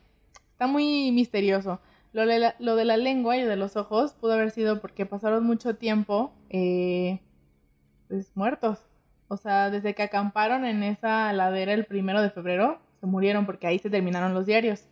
está 0.52 0.66
muy 0.66 1.11
misterioso. 1.11 1.80
Lo 2.12 2.26
de, 2.26 2.38
la, 2.38 2.54
lo 2.59 2.76
de 2.76 2.85
la 2.85 2.98
lengua 2.98 3.38
y 3.38 3.44
de 3.44 3.57
los 3.57 3.76
ojos 3.76 4.12
pudo 4.12 4.35
haber 4.35 4.50
sido 4.50 4.83
porque 4.83 5.07
pasaron 5.07 5.42
mucho 5.42 5.76
tiempo, 5.76 6.35
eh, 6.50 7.20
pues 8.09 8.30
muertos. 8.35 8.80
O 9.35 9.37
sea, 9.37 9.68
desde 9.68 9.94
que 9.94 10.05
acamparon 10.05 10.64
en 10.64 10.85
esa 10.85 11.33
ladera 11.33 11.73
el 11.73 11.87
primero 11.87 12.23
de 12.23 12.31
febrero, 12.31 12.79
se 13.01 13.07
murieron 13.07 13.47
porque 13.47 13.66
ahí 13.66 13.81
se 13.81 13.90
terminaron 13.90 14.33
los 14.33 14.47
diarios. 14.47 14.87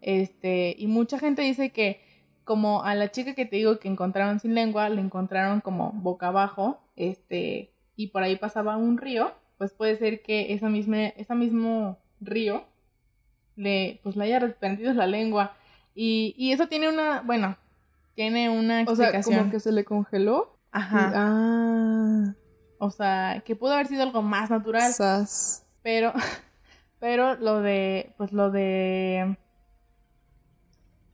Este, 0.00 0.74
y 0.78 0.86
mucha 0.86 1.18
gente 1.18 1.42
dice 1.42 1.68
que 1.68 2.00
como 2.44 2.82
a 2.82 2.94
la 2.94 3.10
chica 3.10 3.34
que 3.34 3.44
te 3.44 3.56
digo 3.56 3.78
que 3.78 3.88
encontraron 3.88 4.40
sin 4.40 4.54
lengua, 4.54 4.88
le 4.88 5.02
encontraron 5.02 5.60
como 5.60 5.92
boca 5.92 6.28
abajo, 6.28 6.80
este, 6.96 7.74
y 7.94 8.06
por 8.06 8.22
ahí 8.22 8.36
pasaba 8.36 8.78
un 8.78 8.96
río, 8.96 9.32
pues 9.58 9.72
puede 9.74 9.96
ser 9.96 10.22
que 10.22 10.54
ese 10.54 10.66
mismo, 10.70 10.94
ese 10.94 11.34
mismo 11.34 11.98
río 12.22 12.64
le, 13.54 14.00
pues 14.02 14.16
le 14.16 14.24
haya 14.24 14.38
reprendido 14.38 14.94
la 14.94 15.06
lengua. 15.06 15.52
Y, 15.94 16.34
y 16.38 16.52
eso 16.52 16.68
tiene 16.68 16.88
una, 16.88 17.20
bueno, 17.20 17.58
tiene 18.14 18.48
una 18.48 18.80
explicación. 18.80 19.20
O 19.20 19.22
sea, 19.24 19.38
como 19.40 19.50
que 19.50 19.60
se 19.60 19.72
le 19.72 19.84
congeló. 19.84 20.56
Ajá. 20.72 21.12
ah. 21.14 22.34
O 22.78 22.90
sea, 22.90 23.42
que 23.44 23.56
pudo 23.56 23.72
haber 23.72 23.86
sido 23.86 24.02
algo 24.02 24.22
más 24.22 24.50
natural. 24.50 24.92
Sas. 24.92 25.66
Pero, 25.82 26.12
pero 27.00 27.34
lo 27.36 27.60
de, 27.60 28.14
pues 28.16 28.32
lo 28.32 28.50
de, 28.50 29.36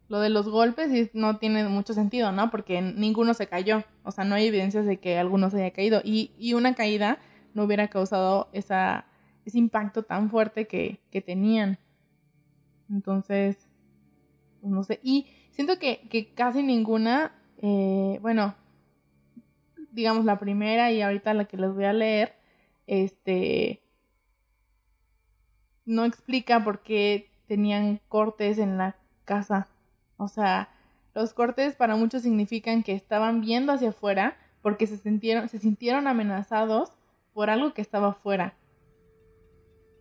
lo 0.08 0.20
de 0.20 0.30
los 0.30 0.48
golpes 0.48 1.10
no 1.14 1.38
tiene 1.38 1.64
mucho 1.68 1.94
sentido, 1.94 2.32
¿no? 2.32 2.50
Porque 2.50 2.82
ninguno 2.82 3.34
se 3.34 3.46
cayó. 3.46 3.84
O 4.02 4.10
sea, 4.10 4.24
no 4.24 4.34
hay 4.34 4.46
evidencias 4.46 4.86
de 4.86 4.98
que 4.98 5.18
alguno 5.18 5.50
se 5.50 5.62
haya 5.62 5.72
caído. 5.72 6.00
Y, 6.04 6.32
y 6.38 6.54
una 6.54 6.74
caída 6.74 7.18
no 7.54 7.64
hubiera 7.64 7.88
causado 7.88 8.48
esa, 8.52 9.06
ese 9.44 9.58
impacto 9.58 10.02
tan 10.02 10.30
fuerte 10.30 10.66
que, 10.66 11.00
que 11.10 11.20
tenían. 11.20 11.78
Entonces, 12.90 13.68
pues 14.60 14.72
no 14.72 14.82
sé. 14.82 15.00
Y 15.02 15.26
siento 15.50 15.78
que, 15.78 16.06
que 16.10 16.34
casi 16.34 16.62
ninguna, 16.62 17.32
eh, 17.58 18.18
bueno, 18.20 18.54
digamos 19.94 20.24
la 20.24 20.38
primera 20.38 20.90
y 20.90 21.00
ahorita 21.02 21.34
la 21.34 21.44
que 21.46 21.56
les 21.56 21.72
voy 21.72 21.84
a 21.84 21.92
leer, 21.92 22.34
este, 22.86 23.80
no 25.86 26.04
explica 26.04 26.62
por 26.64 26.82
qué 26.82 27.30
tenían 27.46 28.00
cortes 28.08 28.58
en 28.58 28.76
la 28.78 28.96
casa. 29.24 29.68
O 30.16 30.28
sea, 30.28 30.68
los 31.14 31.32
cortes 31.32 31.76
para 31.76 31.96
muchos 31.96 32.22
significan 32.22 32.82
que 32.82 32.92
estaban 32.92 33.40
viendo 33.40 33.72
hacia 33.72 33.90
afuera 33.90 34.36
porque 34.62 34.86
se 34.86 34.96
sintieron, 34.96 35.48
se 35.48 35.58
sintieron 35.58 36.06
amenazados 36.06 36.90
por 37.32 37.50
algo 37.50 37.74
que 37.74 37.82
estaba 37.82 38.08
afuera. 38.08 38.54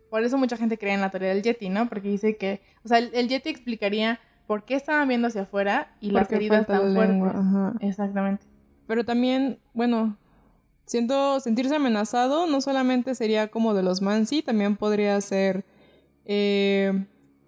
Por 0.09 0.23
eso 0.23 0.37
mucha 0.37 0.57
gente 0.57 0.77
cree 0.77 0.93
en 0.93 1.01
la 1.01 1.09
teoría 1.09 1.29
del 1.29 1.41
Yeti, 1.41 1.69
¿no? 1.69 1.89
Porque 1.89 2.09
dice 2.09 2.37
que, 2.37 2.61
o 2.83 2.87
sea, 2.87 2.99
el, 2.99 3.09
el 3.13 3.27
Yeti 3.27 3.49
explicaría 3.49 4.19
por 4.45 4.63
qué 4.63 4.75
estaban 4.75 5.07
viendo 5.07 5.27
hacia 5.27 5.43
afuera 5.43 5.95
y 5.99 6.11
las 6.11 6.29
Porque 6.29 6.35
heridas 6.35 6.67
falta 6.67 6.79
tan 6.83 6.93
fuertes. 6.93 7.35
ajá. 7.35 7.73
Exactamente. 7.79 8.45
Pero 8.87 9.05
también, 9.05 9.59
bueno, 9.73 10.17
siento 10.85 11.39
sentirse 11.39 11.75
amenazado 11.75 12.47
no 12.47 12.61
solamente 12.61 13.15
sería 13.15 13.49
como 13.49 13.73
de 13.73 13.83
los 13.83 14.01
Mansi, 14.01 14.41
también 14.41 14.75
podría 14.77 15.19
ser... 15.21 15.65
eh, 16.25 17.05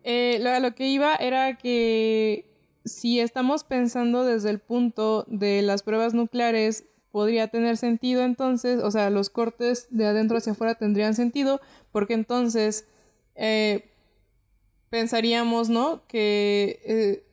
eh, 0.07 0.59
lo, 0.61 0.75
que 0.75 0.87
iba 0.87 1.15
era 1.15 1.57
que 1.57 2.45
si 2.85 3.19
estamos 3.19 3.63
pensando 3.63 4.23
desde 4.23 4.51
el 4.51 4.59
punto 4.59 5.25
de 5.27 5.63
las 5.63 5.81
pruebas 5.81 6.13
nucleares, 6.13 6.85
podría 7.11 7.47
tener 7.47 7.75
sentido 7.75 8.23
entonces, 8.23 8.83
o 8.83 8.91
sea, 8.91 9.09
los 9.09 9.31
cortes 9.31 9.87
de 9.89 10.05
adentro 10.05 10.37
hacia 10.37 10.51
afuera 10.51 10.75
tendrían 10.75 11.15
sentido, 11.15 11.59
porque 11.91 12.13
entonces 12.13 12.87
eh, 13.33 13.89
pensaríamos, 14.91 15.69
¿no? 15.69 16.05
Que 16.07 16.79
eh, 16.85 17.23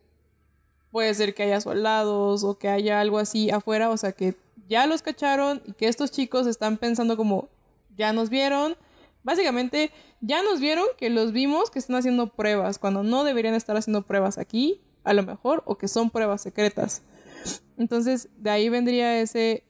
puede 0.93 1.13
ser 1.15 1.35
que 1.35 1.43
haya 1.43 1.61
soldados 1.61 2.45
o 2.45 2.59
que 2.59 2.69
haya 2.69 3.01
algo 3.01 3.19
así 3.19 3.51
afuera, 3.51 3.91
o 3.91 3.97
sea, 3.97 4.13
que 4.13 4.37
ya 4.69 4.87
los 4.87 5.03
cacharon 5.03 5.63
y 5.65 5.73
que 5.73 5.89
estos 5.89 6.13
chicos 6.13 6.47
están 6.47 6.77
pensando 6.77 7.17
como, 7.17 7.49
ya 7.97 8.13
nos 8.13 8.31
vieron, 8.31 8.77
básicamente 9.25 9.91
ya 10.21 10.43
nos 10.43 10.61
vieron 10.61 10.85
que 10.99 11.11
los 11.11 11.33
vimos 11.33 11.71
que 11.71 11.79
están 11.79 11.97
haciendo 11.97 12.29
pruebas, 12.29 12.79
cuando 12.79 13.03
no 13.03 13.25
deberían 13.25 13.55
estar 13.55 13.77
haciendo 13.77 14.03
pruebas 14.03 14.39
aquí, 14.39 14.81
a 15.03 15.15
lo 15.15 15.25
mejor, 15.25 15.63
o 15.67 15.77
que 15.77 15.89
son 15.89 16.11
pruebas 16.11 16.43
secretas. 16.43 17.03
Entonces, 17.77 18.29
de 18.37 18.51
ahí 18.51 18.69
vendría 18.69 19.19
ese 19.19 19.65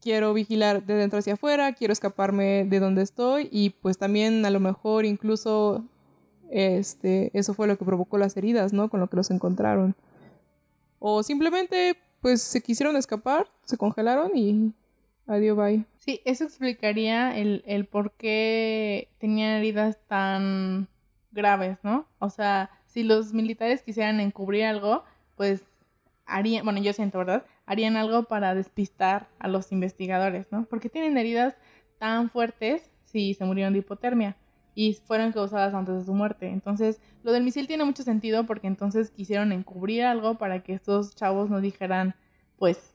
quiero 0.00 0.34
vigilar 0.34 0.84
de 0.84 0.94
dentro 0.94 1.18
hacia 1.18 1.34
afuera, 1.34 1.72
quiero 1.72 1.92
escaparme 1.92 2.64
de 2.64 2.80
donde 2.80 3.02
estoy 3.02 3.48
y 3.52 3.70
pues 3.70 3.96
también 3.96 4.44
a 4.44 4.50
lo 4.50 4.60
mejor 4.60 5.04
incluso 5.04 5.84
este 6.50 7.30
eso 7.32 7.54
fue 7.54 7.66
lo 7.66 7.78
que 7.78 7.84
provocó 7.84 8.18
las 8.18 8.36
heridas, 8.36 8.72
¿no? 8.72 8.90
Con 8.90 9.00
lo 9.00 9.08
que 9.08 9.16
los 9.16 9.30
encontraron. 9.30 9.94
O 11.06 11.22
simplemente 11.22 11.98
pues 12.22 12.40
se 12.40 12.62
quisieron 12.62 12.96
escapar, 12.96 13.46
se 13.66 13.76
congelaron 13.76 14.34
y 14.34 14.72
adiós 15.26 15.54
bye. 15.54 15.84
Sí, 15.98 16.22
eso 16.24 16.44
explicaría 16.44 17.36
el, 17.36 17.62
el 17.66 17.84
por 17.84 18.12
qué 18.12 19.10
tenían 19.18 19.50
heridas 19.50 19.98
tan 20.08 20.88
graves, 21.30 21.76
¿no? 21.82 22.06
O 22.20 22.30
sea, 22.30 22.70
si 22.86 23.02
los 23.02 23.34
militares 23.34 23.82
quisieran 23.82 24.18
encubrir 24.18 24.64
algo, 24.64 25.04
pues 25.36 25.60
harían, 26.24 26.64
bueno, 26.64 26.80
yo 26.80 26.94
siento, 26.94 27.18
¿verdad? 27.18 27.44
Harían 27.66 27.98
algo 27.98 28.22
para 28.22 28.54
despistar 28.54 29.28
a 29.38 29.48
los 29.48 29.72
investigadores, 29.72 30.46
¿no? 30.50 30.64
Porque 30.64 30.88
tienen 30.88 31.18
heridas 31.18 31.54
tan 31.98 32.30
fuertes 32.30 32.90
si 33.02 33.34
se 33.34 33.44
murieron 33.44 33.74
de 33.74 33.80
hipotermia 33.80 34.38
y 34.74 34.94
fueron 34.94 35.32
causadas 35.32 35.74
antes 35.74 35.94
de 35.96 36.04
su 36.04 36.14
muerte. 36.14 36.48
Entonces, 36.48 37.00
lo 37.22 37.32
del 37.32 37.44
misil 37.44 37.66
tiene 37.66 37.84
mucho 37.84 38.02
sentido 38.02 38.44
porque 38.44 38.66
entonces 38.66 39.10
quisieron 39.10 39.52
encubrir 39.52 40.04
algo 40.04 40.36
para 40.36 40.62
que 40.62 40.74
estos 40.74 41.14
chavos 41.14 41.48
no 41.50 41.60
dijeran, 41.60 42.14
pues, 42.58 42.92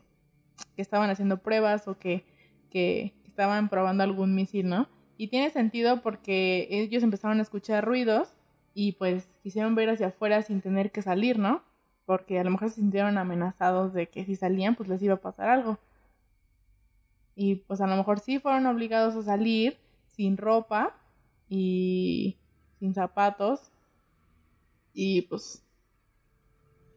que 0.76 0.82
estaban 0.82 1.10
haciendo 1.10 1.38
pruebas 1.38 1.88
o 1.88 1.98
que, 1.98 2.26
que 2.70 3.13
estaban 3.26 3.70
probando 3.70 4.04
algún 4.04 4.36
misil, 4.36 4.68
¿no? 4.68 4.89
Y 5.18 5.28
tiene 5.28 5.50
sentido 5.50 6.02
porque 6.02 6.68
ellos 6.70 7.04
empezaron 7.04 7.39
a 7.39 7.42
escuchar 7.42 7.86
ruidos 7.86 8.34
y 8.74 8.94
pues 8.94 9.26
quisieron 9.42 9.76
ver 9.76 9.89
hacia 9.89 10.08
afuera 10.08 10.42
sin 10.42 10.62
tener 10.62 10.92
que 10.92 11.02
salir, 11.02 11.39
¿no? 11.39 11.63
Porque 12.06 12.39
a 12.39 12.44
lo 12.44 12.52
mejor 12.52 12.70
se 12.70 12.76
sintieron 12.76 13.18
amenazados 13.18 13.94
de 13.94 14.08
que 14.08 14.26
si 14.26 14.36
salían 14.36 14.76
pues 14.76 14.89
les 14.89 15.02
iba 15.02 15.15
a 15.15 15.22
pasar 15.22 15.50
algo. 15.50 15.80
Y 17.36 17.56
pues 17.56 17.82
a 17.82 17.88
lo 17.88 17.96
mejor 17.96 18.20
sí 18.20 18.39
fueron 18.39 18.65
obligados 18.65 19.15
a 19.15 19.22
salir 19.24 19.78
sin 20.08 20.38
ropa 20.38 20.96
y 21.50 22.38
sin 22.80 22.94
zapatos. 22.94 23.72
Y 24.94 25.24
pues 25.24 25.64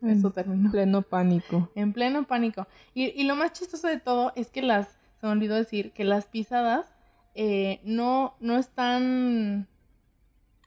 eso 0.03 0.31
terminó. 0.31 0.71
Pleno 0.71 1.03
pánico. 1.03 1.71
En 1.75 1.93
pleno 1.93 2.27
pánico. 2.27 2.67
Y, 2.95 3.09
y 3.21 3.25
lo 3.25 3.37
más 3.37 3.53
chistoso 3.53 3.89
de 3.89 4.01
todo 4.01 4.33
es 4.37 4.51
que 4.51 4.63
las, 4.63 4.89
se 5.21 5.27
me 5.27 5.33
olvidó 5.33 5.55
decir, 5.55 5.93
que 5.93 6.05
las 6.05 6.27
pisadas 6.27 6.95
eh, 7.35 7.81
no, 7.85 8.35
no 8.41 8.59
están 8.59 9.69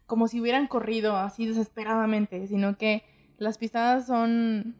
como 0.05 0.27
si 0.27 0.39
hubieran 0.39 0.67
corrido 0.67 1.15
así 1.15 1.45
desesperadamente, 1.45 2.47
sino 2.47 2.77
que 2.77 3.03
las 3.37 3.57
pisadas 3.57 4.07
son 4.07 4.75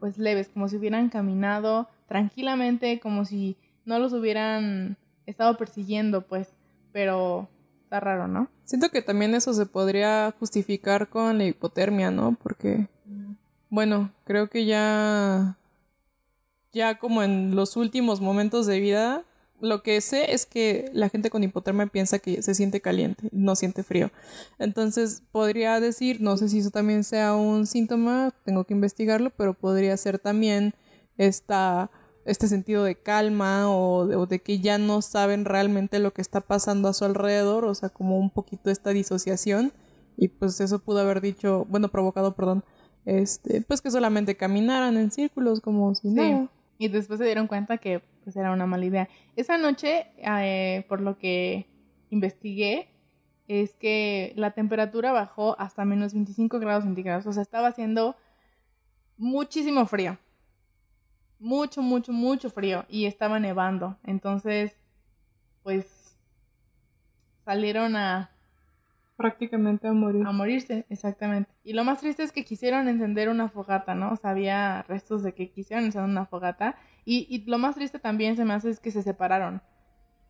pues 0.00 0.18
leves, 0.18 0.48
como 0.48 0.68
si 0.68 0.76
hubieran 0.76 1.08
caminado 1.08 1.88
tranquilamente, 2.06 3.00
como 3.00 3.24
si 3.24 3.56
no 3.84 3.98
los 3.98 4.12
hubieran 4.12 4.98
estado 5.26 5.56
persiguiendo, 5.56 6.26
pues, 6.26 6.54
pero 6.92 7.48
está 7.84 8.00
raro, 8.00 8.26
¿no? 8.26 8.48
Siento 8.64 8.88
que 8.88 9.02
también 9.02 9.34
eso 9.34 9.54
se 9.54 9.66
podría 9.66 10.34
justificar 10.38 11.08
con 11.08 11.38
la 11.38 11.44
hipotermia, 11.44 12.10
¿no? 12.10 12.36
Porque, 12.42 12.88
bueno, 13.68 14.12
creo 14.24 14.48
que 14.48 14.64
ya, 14.64 15.58
ya 16.72 16.98
como 16.98 17.22
en 17.22 17.54
los 17.54 17.76
últimos 17.76 18.20
momentos 18.20 18.66
de 18.66 18.80
vida, 18.80 19.24
lo 19.60 19.82
que 19.82 20.00
sé 20.00 20.34
es 20.34 20.46
que 20.46 20.90
la 20.92 21.08
gente 21.08 21.30
con 21.30 21.42
hipotermia 21.42 21.86
piensa 21.86 22.18
que 22.18 22.42
se 22.42 22.54
siente 22.54 22.80
caliente, 22.80 23.28
no 23.32 23.54
siente 23.54 23.82
frío. 23.82 24.10
Entonces 24.58 25.22
podría 25.30 25.80
decir, 25.80 26.20
no 26.20 26.36
sé 26.36 26.48
si 26.48 26.58
eso 26.58 26.70
también 26.70 27.04
sea 27.04 27.34
un 27.34 27.66
síntoma, 27.66 28.32
tengo 28.44 28.64
que 28.64 28.74
investigarlo, 28.74 29.30
pero 29.30 29.54
podría 29.54 29.96
ser 29.96 30.18
también 30.18 30.74
esta, 31.16 31.90
este 32.24 32.48
sentido 32.48 32.84
de 32.84 32.94
calma 32.96 33.70
o 33.70 34.06
de, 34.06 34.16
o 34.16 34.26
de 34.26 34.40
que 34.40 34.58
ya 34.60 34.78
no 34.78 35.02
saben 35.02 35.44
realmente 35.44 35.98
lo 35.98 36.12
que 36.12 36.22
está 36.22 36.40
pasando 36.40 36.88
a 36.88 36.92
su 36.94 37.04
alrededor, 37.04 37.64
o 37.64 37.74
sea, 37.74 37.88
como 37.90 38.18
un 38.18 38.30
poquito 38.30 38.70
esta 38.70 38.90
disociación. 38.90 39.72
Y 40.16 40.28
pues 40.28 40.60
eso 40.60 40.78
pudo 40.78 41.00
haber 41.00 41.20
dicho, 41.20 41.66
bueno, 41.68 41.88
provocado, 41.88 42.34
perdón, 42.34 42.64
este, 43.04 43.60
pues 43.62 43.82
que 43.82 43.90
solamente 43.90 44.36
caminaran 44.36 44.96
en 44.96 45.10
círculos 45.10 45.60
como 45.60 45.94
si 45.94 46.08
Sí. 46.08 46.14
nada. 46.14 46.48
Y 46.78 46.88
después 46.88 47.18
se 47.18 47.24
dieron 47.24 47.46
cuenta 47.46 47.78
que 47.78 48.00
pues 48.24 48.34
era 48.36 48.52
una 48.52 48.66
mala 48.66 48.84
idea. 48.86 49.08
Esa 49.36 49.58
noche, 49.58 50.06
eh, 50.18 50.84
por 50.88 51.00
lo 51.00 51.18
que 51.18 51.66
investigué, 52.10 52.88
es 53.48 53.74
que 53.76 54.32
la 54.36 54.52
temperatura 54.52 55.12
bajó 55.12 55.54
hasta 55.60 55.84
menos 55.84 56.14
25 56.14 56.58
grados 56.58 56.84
centígrados. 56.84 57.26
O 57.26 57.32
sea, 57.32 57.42
estaba 57.42 57.68
haciendo 57.68 58.16
muchísimo 59.18 59.84
frío. 59.86 60.18
Mucho, 61.38 61.82
mucho, 61.82 62.12
mucho 62.12 62.50
frío. 62.50 62.84
Y 62.88 63.06
estaba 63.06 63.38
nevando. 63.38 63.98
Entonces, 64.04 64.76
pues 65.62 66.16
salieron 67.44 67.96
a... 67.96 68.30
Prácticamente 69.16 69.86
a 69.86 69.92
morir. 69.92 70.26
A 70.26 70.32
morirse, 70.32 70.86
exactamente. 70.88 71.48
Y 71.62 71.72
lo 71.72 71.84
más 71.84 72.00
triste 72.00 72.24
es 72.24 72.32
que 72.32 72.44
quisieron 72.44 72.88
encender 72.88 73.28
una 73.28 73.48
fogata, 73.48 73.94
¿no? 73.94 74.12
O 74.12 74.16
sea, 74.16 74.30
había 74.30 74.82
restos 74.82 75.22
de 75.22 75.34
que 75.34 75.50
quisieron 75.50 75.84
encender 75.84 76.10
una 76.10 76.26
fogata. 76.26 76.76
Y, 77.04 77.26
y 77.30 77.48
lo 77.48 77.58
más 77.58 77.76
triste 77.76 78.00
también 78.00 78.34
se 78.34 78.44
me 78.44 78.54
hace 78.54 78.70
es 78.70 78.80
que 78.80 78.90
se 78.90 79.02
separaron. 79.02 79.62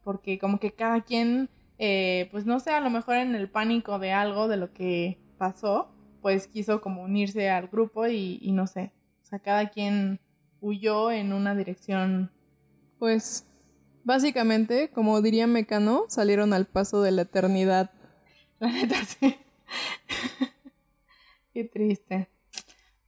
Porque 0.02 0.38
como 0.38 0.60
que 0.60 0.74
cada 0.74 1.00
quien, 1.00 1.48
eh, 1.78 2.28
pues 2.30 2.44
no 2.44 2.60
sé, 2.60 2.72
a 2.72 2.80
lo 2.80 2.90
mejor 2.90 3.16
en 3.16 3.34
el 3.34 3.48
pánico 3.48 3.98
de 3.98 4.12
algo, 4.12 4.48
de 4.48 4.58
lo 4.58 4.74
que 4.74 5.18
pasó, 5.38 5.90
pues 6.20 6.46
quiso 6.46 6.82
como 6.82 7.02
unirse 7.02 7.48
al 7.48 7.68
grupo 7.68 8.06
y, 8.06 8.38
y 8.42 8.52
no 8.52 8.66
sé. 8.66 8.92
O 9.22 9.26
sea, 9.26 9.38
cada 9.38 9.70
quien 9.70 10.20
huyó 10.64 11.10
en 11.10 11.32
una 11.32 11.54
dirección. 11.54 12.32
Pues 12.98 13.46
básicamente, 14.02 14.88
como 14.90 15.20
diría 15.20 15.46
Mecano, 15.46 16.06
salieron 16.08 16.54
al 16.54 16.66
paso 16.66 17.02
de 17.02 17.12
la 17.12 17.22
eternidad. 17.22 17.90
La 18.60 18.68
neta, 18.70 18.96
sí. 19.04 19.36
Qué 21.52 21.64
triste. 21.64 22.28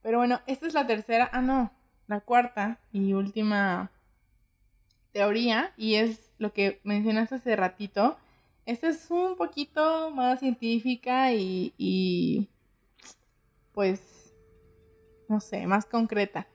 Pero 0.03 0.19
bueno, 0.19 0.39
esta 0.45 0.67
es 0.67 0.73
la 0.73 0.85
tercera, 0.85 1.29
ah, 1.33 1.41
no, 1.41 1.71
la 2.07 2.21
cuarta 2.21 2.79
y 2.91 3.13
última 3.13 3.91
teoría, 5.11 5.73
y 5.75 5.95
es 5.95 6.29
lo 6.37 6.53
que 6.53 6.79
mencionaste 6.83 7.35
hace 7.35 7.55
ratito. 7.55 8.17
Esta 8.65 8.87
es 8.89 9.09
un 9.09 9.35
poquito 9.35 10.11
más 10.11 10.39
científica 10.39 11.33
y, 11.33 11.73
y 11.77 12.49
pues, 13.73 14.33
no 15.27 15.39
sé, 15.39 15.65
más 15.65 15.85
concreta. 15.85 16.47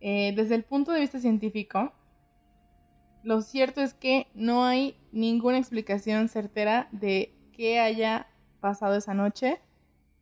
Eh, 0.00 0.32
desde 0.36 0.54
el 0.54 0.64
punto 0.64 0.92
de 0.92 1.00
vista 1.00 1.18
científico, 1.18 1.92
lo 3.22 3.42
cierto 3.42 3.80
es 3.80 3.94
que 3.94 4.28
no 4.34 4.64
hay 4.64 4.96
ninguna 5.10 5.58
explicación 5.58 6.28
certera 6.28 6.88
de 6.92 7.34
qué 7.52 7.80
haya 7.80 8.28
pasado 8.60 8.94
esa 8.96 9.14
noche, 9.14 9.60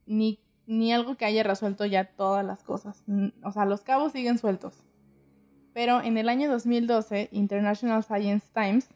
ni, 0.06 0.40
ni 0.66 0.92
algo 0.92 1.16
que 1.16 1.24
haya 1.24 1.42
resuelto 1.42 1.84
ya 1.84 2.04
todas 2.04 2.44
las 2.44 2.62
cosas. 2.62 3.04
O 3.42 3.52
sea, 3.52 3.64
los 3.64 3.82
cabos 3.82 4.12
siguen 4.12 4.38
sueltos. 4.38 4.84
Pero 5.74 6.00
en 6.00 6.16
el 6.16 6.28
año 6.28 6.50
2012, 6.50 7.28
International 7.32 8.04
Science 8.04 8.46
Times 8.54 8.88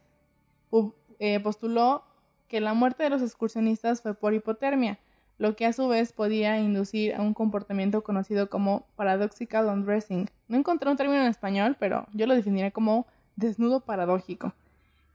eh, 1.19 1.41
postuló 1.41 2.05
que 2.47 2.61
la 2.61 2.73
muerte 2.73 3.03
de 3.03 3.11
los 3.11 3.21
excursionistas 3.21 4.01
fue 4.01 4.15
por 4.15 4.33
hipotermia, 4.33 4.99
lo 5.39 5.57
que 5.57 5.67
a 5.67 5.73
su 5.73 5.89
vez 5.89 6.13
podía 6.13 6.59
inducir 6.59 7.15
a 7.15 7.23
un 7.23 7.33
comportamiento 7.33 8.03
conocido 8.03 8.51
como 8.51 8.87
paradoxical 8.97 9.67
undressing. 9.67 10.29
No 10.49 10.57
encontré 10.57 10.91
un 10.91 10.97
término 10.97 11.23
en 11.23 11.29
español, 11.29 11.77
pero 11.79 12.07
yo 12.13 12.27
lo 12.27 12.35
definiría 12.35 12.71
como 12.71 13.07
desnudo 13.37 13.81
paradójico, 13.81 14.53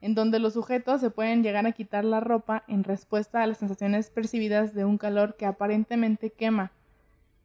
en 0.02 0.16
donde 0.16 0.40
los 0.40 0.54
sujetos 0.54 1.02
se 1.02 1.10
pueden 1.10 1.44
llegar 1.44 1.68
a 1.68 1.74
quitar 1.74 2.06
la 2.06 2.22
ropa 2.22 2.64
en 2.68 2.84
respuesta 2.84 3.44
a 3.44 3.48
las 3.48 3.58
sensaciones 3.58 4.10
percibidas 4.10 4.74
de 4.74 4.86
un 4.86 4.98
calor 4.98 5.36
que 5.36 5.46
aparentemente 5.46 6.30
quema. 6.30 6.72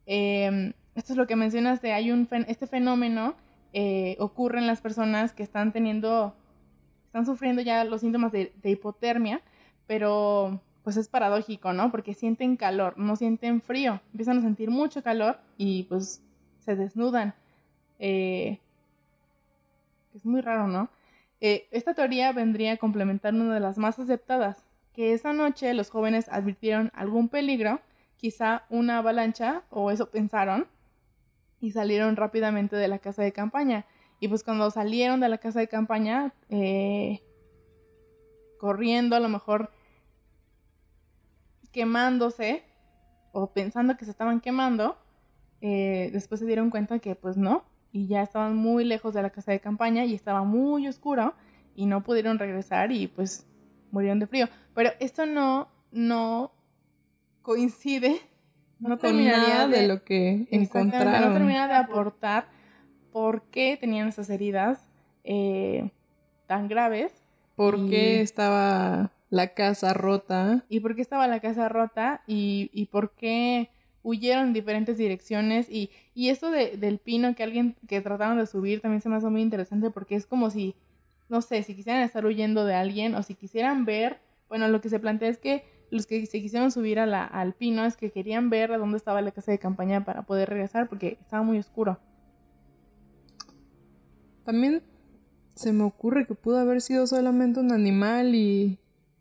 Em, 0.07 0.73
esto 0.95 1.13
es 1.13 1.17
lo 1.17 1.27
que 1.27 1.37
mencionas 1.37 1.83
de 1.83 1.93
hay 1.93 2.11
un 2.11 2.29
este 2.47 2.67
fenómeno 2.67 3.35
eh, 3.73 4.17
ocurre 4.19 4.59
en 4.59 4.67
las 4.67 4.81
personas 4.81 5.33
que 5.33 5.43
están 5.43 5.73
teniendo, 5.73 6.35
están 7.07 7.27
sufriendo 7.27 7.61
ya 7.61 7.85
los 7.85 8.01
síntomas 8.01 8.33
de, 8.33 8.53
hipotermia, 8.65 9.43
pero 9.87 10.61
pues 10.83 10.97
es 10.97 11.09
paradójico, 11.09 11.73
¿no? 11.73 11.91
Porque 11.91 12.15
sienten 12.15 12.57
calor, 12.57 12.99
no 12.99 13.17
sienten 13.17 13.61
frío, 13.61 14.01
empiezan 14.13 14.39
a 14.39 14.43
sentir 14.43 14.71
mucho 14.71 15.03
calor 15.03 15.39
y 15.57 15.85
pues 15.85 16.23
se 16.61 16.77
desnudan. 16.77 17.35
Eh, 17.99 18.61
es 20.15 20.25
muy 20.25 20.41
raro, 20.41 20.67
¿no? 20.67 20.91
Eh, 21.41 21.69
esta 21.71 21.95
teoría 21.95 22.33
vendría 22.33 22.73
a 22.73 22.77
complementar 22.77 23.35
una 23.35 23.55
de 23.55 23.61
las 23.61 23.79
más 23.79 23.99
aceptadas, 23.99 24.65
que 24.93 25.13
esa 25.13 25.33
noche 25.33 25.73
los 25.75 25.91
jóvenes 25.91 26.29
advirtieron 26.29 26.91
algún 26.95 27.29
peligro, 27.29 27.81
quizá 28.17 28.65
una 28.69 28.99
avalancha, 28.99 29.63
o 29.71 29.91
eso 29.91 30.11
pensaron, 30.11 30.67
y 31.61 31.71
salieron 31.71 32.17
rápidamente 32.17 32.77
de 32.77 32.89
la 32.89 32.99
casa 32.99 33.23
de 33.23 33.33
campaña. 33.33 33.87
Y 34.21 34.29
pues 34.29 34.43
cuando 34.43 34.71
salieron 34.71 35.21
de 35.21 35.29
la 35.29 35.39
casa 35.39 35.61
de 35.61 35.69
campaña, 35.69 36.33
eh, 36.49 37.23
corriendo, 38.59 39.15
a 39.15 39.21
lo 39.21 39.29
mejor 39.29 39.71
quemándose, 41.73 42.65
o 43.33 43.53
pensando 43.53 43.97
que 43.97 44.05
se 44.05 44.11
estaban 44.11 44.41
quemando, 44.41 44.99
eh, 45.61 46.11
después 46.13 46.41
se 46.41 46.47
dieron 46.47 46.71
cuenta 46.71 46.99
que 46.99 47.15
pues 47.15 47.37
no, 47.37 47.65
y 47.93 48.07
ya 48.07 48.23
estaban 48.23 48.57
muy 48.57 48.85
lejos 48.85 49.15
de 49.15 49.23
la 49.23 49.31
casa 49.31 49.53
de 49.53 49.61
campaña 49.61 50.05
y 50.05 50.15
estaba 50.15 50.45
muy 50.45 50.87
oscuro 50.89 51.35
y 51.75 51.87
no 51.87 52.03
pudieron 52.03 52.39
regresar 52.39 52.93
y 52.93 53.07
pues 53.07 53.47
murieron 53.91 54.19
de 54.19 54.27
frío. 54.27 54.49
Pero 54.75 54.91
esto 55.01 55.27
no, 55.27 55.69
no 55.91 56.53
coincide 57.43 58.21
no 58.81 58.97
terminaría 58.99 59.67
de, 59.67 59.89
lo 59.89 60.05
que 60.05 60.47
encontraron. 60.51 61.29
No 61.29 61.33
termina 61.33 61.67
de 61.67 61.75
aportar 61.75 62.47
por 63.13 63.43
qué 63.51 63.77
tenían 63.81 64.09
esas 64.09 64.31
heridas 64.31 64.89
eh, 65.25 65.91
tan 66.47 66.69
graves. 66.69 67.13
¿Por 67.57 67.89
qué 67.89 68.21
estaba 68.21 69.11
la 69.31 69.55
casa 69.55 69.95
rota? 69.95 70.65
Y 70.69 70.81
por 70.81 70.95
qué 70.95 71.03
estaba 71.03 71.27
la 71.27 71.41
casa 71.41 71.69
rota 71.69 72.23
y, 72.27 72.71
y 72.73 72.87
por 72.87 73.15
qué 73.15 73.71
huyeron 74.03 74.49
en 74.49 74.53
diferentes 74.53 74.97
direcciones. 74.97 75.69
Y, 75.69 75.91
y 76.15 76.31
esto 76.31 76.51
de, 76.51 76.77
del 76.77 76.99
pino 76.99 77.35
que 77.35 77.43
alguien 77.43 77.77
que 77.87 78.01
trataron 78.01 78.39
de 78.39 78.47
subir 78.47 78.81
también 78.81 79.01
se 79.01 79.09
me 79.09 79.17
hace 79.17 79.29
muy 79.29 79.43
interesante 79.43 79.91
porque 79.91 80.15
es 80.15 80.27
como 80.27 80.51
si, 80.51 80.75
no 81.29 81.43
sé, 81.43 81.63
si 81.63 81.75
quisieran 81.75 82.03
estar 82.03 82.25
huyendo 82.25 82.65
de 82.65 82.75
alguien 82.75 83.15
o 83.15 83.23
si 83.23 83.35
quisieran 83.35 83.85
ver, 83.85 84.21
bueno, 84.49 84.69
lo 84.69 84.81
que 84.81 84.89
se 84.89 84.99
plantea 84.99 85.29
es 85.29 85.39
que 85.39 85.65
los 85.91 86.07
que 86.07 86.25
se 86.27 86.41
quisieron 86.41 86.71
subir 86.71 86.99
a 86.99 87.07
la, 87.07 87.25
al 87.25 87.55
pino 87.55 87.85
es 87.85 87.97
que 87.97 88.11
querían 88.11 88.51
ver 88.51 88.73
a 88.73 88.79
dónde 88.79 88.99
estaba 88.99 89.23
la 89.23 89.31
casa 89.31 89.53
de 89.53 89.59
campaña 89.59 90.05
para 90.05 90.23
poder 90.23 90.49
regresar 90.51 90.89
porque 90.89 91.19
estaba 91.21 91.43
muy 91.43 91.59
oscuro. 91.59 91.99
También 94.45 94.83
se 95.55 95.73
me 95.73 95.83
ocurre 95.85 96.27
que 96.27 96.35
pudo 96.35 96.59
haber 96.59 96.81
sido 96.81 97.07
solamente 97.07 97.61
un 97.61 97.73
animal 97.73 98.35
y 98.35 98.79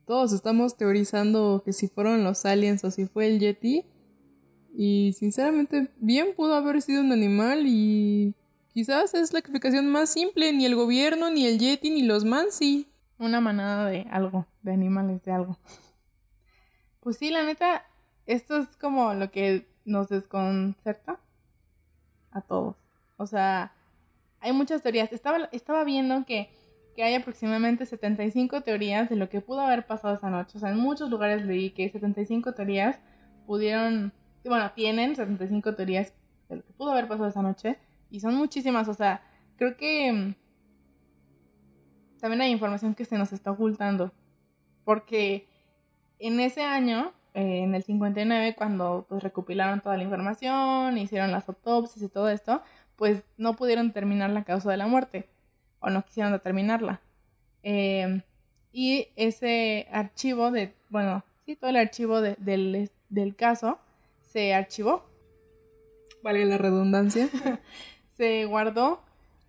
todos 0.07 0.31
estamos 0.31 0.77
teorizando 0.77 1.61
que 1.65 1.73
si 1.73 1.89
fueron 1.89 2.23
los 2.23 2.45
aliens 2.45 2.83
o 2.85 2.91
si 2.91 3.05
fue 3.05 3.27
el 3.27 3.39
Yeti. 3.39 3.85
Y 4.73 5.13
sinceramente, 5.13 5.91
bien 5.97 6.33
pudo 6.35 6.55
haber 6.55 6.81
sido 6.81 7.01
un 7.01 7.11
animal 7.11 7.65
y 7.67 8.33
quizás 8.73 9.13
es 9.13 9.33
la 9.33 9.39
explicación 9.39 9.89
más 9.89 10.09
simple. 10.09 10.53
Ni 10.53 10.65
el 10.65 10.75
gobierno, 10.75 11.29
ni 11.29 11.45
el 11.45 11.59
Yeti, 11.59 11.89
ni 11.89 12.03
los 12.03 12.23
Mansi. 12.23 12.87
Una 13.19 13.41
manada 13.41 13.89
de 13.89 14.07
algo, 14.09 14.47
de 14.61 14.71
animales 14.71 15.21
de 15.23 15.31
algo. 15.33 15.59
Pues 17.01 17.17
sí, 17.17 17.29
la 17.29 17.43
neta, 17.43 17.85
esto 18.27 18.57
es 18.57 18.67
como 18.77 19.13
lo 19.13 19.29
que 19.29 19.67
nos 19.83 20.07
desconcerta 20.07 21.19
a 22.31 22.41
todos. 22.41 22.77
O 23.17 23.27
sea, 23.27 23.73
hay 24.39 24.53
muchas 24.53 24.81
teorías. 24.81 25.11
Estaba, 25.11 25.49
estaba 25.51 25.83
viendo 25.83 26.23
que, 26.25 26.49
que 26.97 27.03
hay 27.03 27.13
aproximadamente 27.13 27.85
75 27.85 28.61
teorías 28.61 29.07
de 29.07 29.17
lo 29.17 29.29
que 29.29 29.39
pudo 29.39 29.61
haber 29.61 29.85
pasado 29.85 30.15
esa 30.15 30.31
noche. 30.31 30.57
O 30.57 30.59
sea, 30.59 30.71
en 30.71 30.79
muchos 30.79 31.11
lugares 31.11 31.45
leí 31.45 31.69
que 31.69 31.87
75 31.91 32.55
teorías 32.55 32.99
pudieron, 33.45 34.13
bueno, 34.43 34.71
tienen 34.71 35.15
75 35.15 35.75
teorías 35.75 36.11
de 36.49 36.55
lo 36.55 36.63
que 36.63 36.73
pudo 36.73 36.89
haber 36.89 37.07
pasado 37.07 37.29
esa 37.29 37.43
noche. 37.43 37.77
Y 38.09 38.19
son 38.19 38.33
muchísimas. 38.33 38.87
O 38.87 38.95
sea, 38.95 39.21
creo 39.57 39.77
que 39.77 40.11
mm, 40.11 40.35
también 42.19 42.41
hay 42.41 42.51
información 42.51 42.95
que 42.95 43.05
se 43.05 43.15
nos 43.19 43.31
está 43.31 43.51
ocultando. 43.51 44.11
Porque 44.83 45.47
en 46.17 46.39
ese 46.39 46.63
año, 46.63 47.13
eh, 47.35 47.61
en 47.61 47.75
el 47.75 47.83
59, 47.83 48.55
cuando 48.55 49.05
pues 49.07 49.21
recopilaron 49.21 49.81
toda 49.81 49.97
la 49.97 50.03
información, 50.03 50.97
hicieron 50.97 51.31
las 51.31 51.47
autopsias 51.47 52.01
y 52.01 52.09
todo 52.09 52.27
esto, 52.29 52.63
pues 52.95 53.23
no 53.37 53.55
pudieron 53.55 53.91
terminar 53.93 54.31
la 54.31 54.43
causa 54.43 54.71
de 54.71 54.77
la 54.77 54.87
muerte, 54.87 55.29
o 55.79 55.89
no 55.89 56.03
quisieron 56.03 56.31
determinarla. 56.31 57.01
Em, 57.63 58.21
y 58.71 59.07
ese 59.15 59.87
archivo 59.91 60.51
de, 60.51 60.73
bueno, 60.89 61.23
sí, 61.45 61.55
todo 61.55 61.69
el 61.69 61.77
archivo 61.77 62.21
del, 62.21 62.91
del 63.09 63.35
caso 63.35 63.79
se 64.21 64.53
archivó. 64.53 65.05
Vale 66.23 66.45
la 66.45 66.57
redundancia. 66.57 67.29
se 68.17 68.45
guardó 68.45 69.01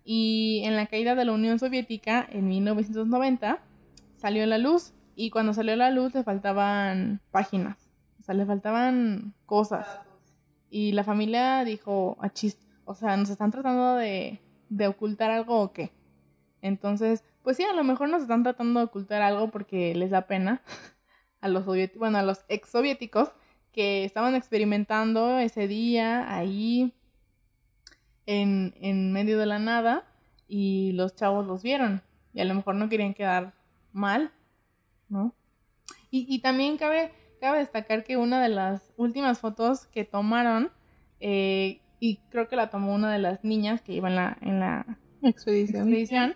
y 0.03 0.61
en 0.63 0.75
la 0.75 0.87
caída 0.87 1.15
de 1.15 1.25
la 1.25 1.33
Unión 1.33 1.59
Soviética 1.59 2.27
en 2.31 2.47
1990 2.47 3.59
salió 4.15 4.43
a 4.43 4.47
la 4.47 4.57
luz 4.57 4.93
y 5.15 5.31
cuando 5.31 5.53
salió 5.53 5.73
a 5.73 5.77
la 5.77 5.91
luz 5.91 6.13
le 6.13 6.23
faltaban 6.23 7.21
páginas, 7.31 7.77
o 8.19 8.23
sea, 8.23 8.35
le 8.35 8.45
faltaban 8.45 9.33
cosas. 9.45 9.85
Y 10.69 10.93
la 10.93 11.03
familia 11.03 11.63
dijo, 11.65 12.17
chis, 12.33 12.57
o 12.85 12.95
sea, 12.95 13.17
nos 13.17 13.29
están 13.29 13.51
tratando 13.51 13.95
de, 13.95 14.39
de 14.69 14.87
ocultar 14.87 15.31
algo 15.31 15.59
o 15.59 15.73
qué. 15.73 15.91
Entonces, 16.61 17.23
pues 17.43 17.57
sí, 17.57 17.63
a 17.63 17.73
lo 17.73 17.83
mejor 17.83 18.09
nos 18.09 18.21
están 18.21 18.43
tratando 18.43 18.79
de 18.79 18.85
ocultar 18.87 19.21
algo 19.21 19.49
porque 19.49 19.95
les 19.95 20.11
da 20.11 20.27
pena 20.27 20.61
a 21.41 21.47
los 21.47 21.65
bueno, 21.65 22.17
a 22.17 22.23
los 22.23 22.43
ex 22.49 22.69
soviéticos 22.69 23.29
que 23.71 24.03
estaban 24.03 24.35
experimentando 24.35 25.39
ese 25.39 25.67
día 25.67 26.33
ahí 26.33 26.93
en, 28.25 28.73
en 28.81 29.13
medio 29.13 29.39
de 29.39 29.45
la 29.45 29.59
nada 29.59 30.05
y 30.47 30.91
los 30.93 31.15
chavos 31.15 31.45
los 31.45 31.63
vieron 31.63 32.01
y 32.33 32.41
a 32.41 32.45
lo 32.45 32.55
mejor 32.55 32.75
no 32.75 32.89
querían 32.89 33.13
quedar 33.13 33.53
mal, 33.91 34.31
¿no? 35.07 35.33
Y, 36.11 36.25
y 36.27 36.39
también 36.39 36.77
cabe, 36.77 37.11
cabe 37.39 37.59
destacar 37.59 38.03
que 38.03 38.17
una 38.17 38.41
de 38.41 38.49
las 38.49 38.91
últimas 38.97 39.39
fotos 39.39 39.87
que 39.87 40.03
tomaron, 40.05 40.71
eh, 41.19 41.81
y 41.99 42.17
creo 42.29 42.47
que 42.47 42.55
la 42.55 42.69
tomó 42.69 42.93
una 42.95 43.11
de 43.11 43.19
las 43.19 43.43
niñas 43.43 43.81
que 43.81 43.93
iba 43.93 44.09
en 44.09 44.15
la, 44.15 44.37
en 44.41 44.59
la 44.59 44.99
Expedición. 45.21 45.89
expedición, 45.89 46.35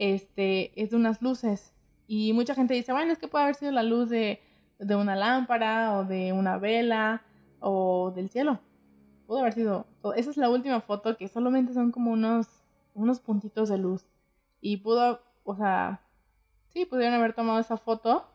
este, 0.00 0.72
es 0.82 0.90
de 0.90 0.96
unas 0.96 1.22
luces. 1.22 1.72
Y 2.08 2.32
mucha 2.32 2.54
gente 2.54 2.74
dice, 2.74 2.92
bueno, 2.92 3.12
es 3.12 3.18
que 3.18 3.28
puede 3.28 3.44
haber 3.44 3.54
sido 3.54 3.70
la 3.70 3.84
luz 3.84 4.08
de, 4.08 4.40
de 4.78 4.96
una 4.96 5.14
lámpara 5.14 5.96
o 5.98 6.04
de 6.04 6.32
una 6.32 6.56
vela 6.56 7.22
o 7.60 8.10
del 8.10 8.30
cielo. 8.30 8.58
Pudo 9.26 9.40
haber 9.40 9.52
sido. 9.52 9.86
Esa 10.16 10.30
es 10.30 10.36
la 10.38 10.48
última 10.48 10.80
foto 10.80 11.16
que 11.16 11.28
solamente 11.28 11.74
son 11.74 11.92
como 11.92 12.10
unos, 12.10 12.48
unos 12.94 13.20
puntitos 13.20 13.68
de 13.68 13.76
luz. 13.76 14.06
Y 14.62 14.78
pudo, 14.78 15.20
o 15.44 15.54
sea, 15.54 16.00
sí, 16.70 16.86
pudieron 16.86 17.14
haber 17.14 17.34
tomado 17.34 17.60
esa 17.60 17.76
foto 17.76 18.26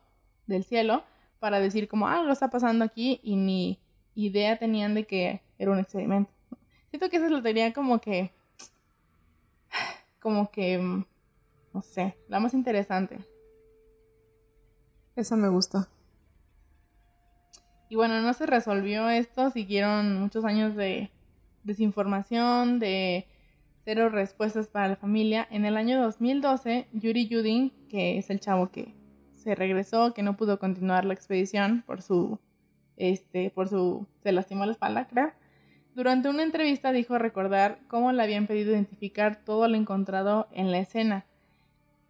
del 0.46 0.64
cielo 0.64 1.04
para 1.40 1.60
decir 1.60 1.88
como, 1.88 2.08
ah, 2.08 2.20
algo 2.20 2.32
está 2.32 2.52
pasando 2.52 2.86
aquí 2.86 3.20
y 3.24 3.36
ni 3.36 3.80
idea 4.14 4.58
tenían 4.58 4.94
de 4.94 5.06
que 5.06 5.42
era 5.58 5.72
un 5.72 5.80
experimento. 5.80 6.32
Siento 6.92 7.10
que 7.10 7.18
esa 7.18 7.26
es 7.26 7.32
la 7.32 7.42
teoría 7.42 7.74
como 7.74 8.00
que, 8.00 8.32
como 10.22 10.52
que, 10.52 10.78
mm, 10.78 11.06
no 11.76 11.82
sé, 11.82 12.16
la 12.30 12.40
más 12.40 12.54
interesante. 12.54 13.20
Esa 15.18 15.36
me 15.36 15.50
gusta. 15.50 15.90
Y 17.90 17.98
bueno, 17.98 18.22
no 18.22 18.34
se 18.34 18.46
resolvió 18.46 19.10
esto, 19.10 19.50
siguieron 19.50 20.18
muchos 20.22 20.46
años 20.46 20.78
de 20.78 21.12
desinformación, 21.66 22.80
de 22.80 23.28
cero 23.84 24.08
respuestas 24.08 24.68
para 24.68 24.88
la 24.88 24.96
familia. 24.96 25.46
En 25.52 25.66
el 25.66 25.76
año 25.76 26.02
2012, 26.02 26.88
Yuri 26.94 27.28
Yudin, 27.28 27.72
que 27.90 28.18
es 28.18 28.30
el 28.30 28.40
chavo 28.40 28.72
que 28.72 28.96
se 29.34 29.54
regresó, 29.54 30.14
que 30.14 30.24
no 30.24 30.38
pudo 30.38 30.60
continuar 30.60 31.04
la 31.04 31.14
expedición 31.14 31.84
por 31.86 32.02
su, 32.02 32.40
este, 32.96 33.50
por 33.50 33.68
su, 33.68 34.08
se 34.24 34.32
lastimó 34.32 34.66
la 34.66 34.72
espalda, 34.72 35.08
creo. 35.08 35.34
Durante 35.94 36.30
una 36.30 36.44
entrevista 36.44 36.94
dijo 36.94 37.18
recordar 37.18 37.80
cómo 37.90 38.14
le 38.14 38.24
habían 38.24 38.48
pedido 38.48 38.72
identificar 38.72 39.44
todo 39.44 39.68
lo 39.68 39.76
encontrado 39.76 40.48
en 40.54 40.72
la 40.72 40.80
escena. 40.80 41.26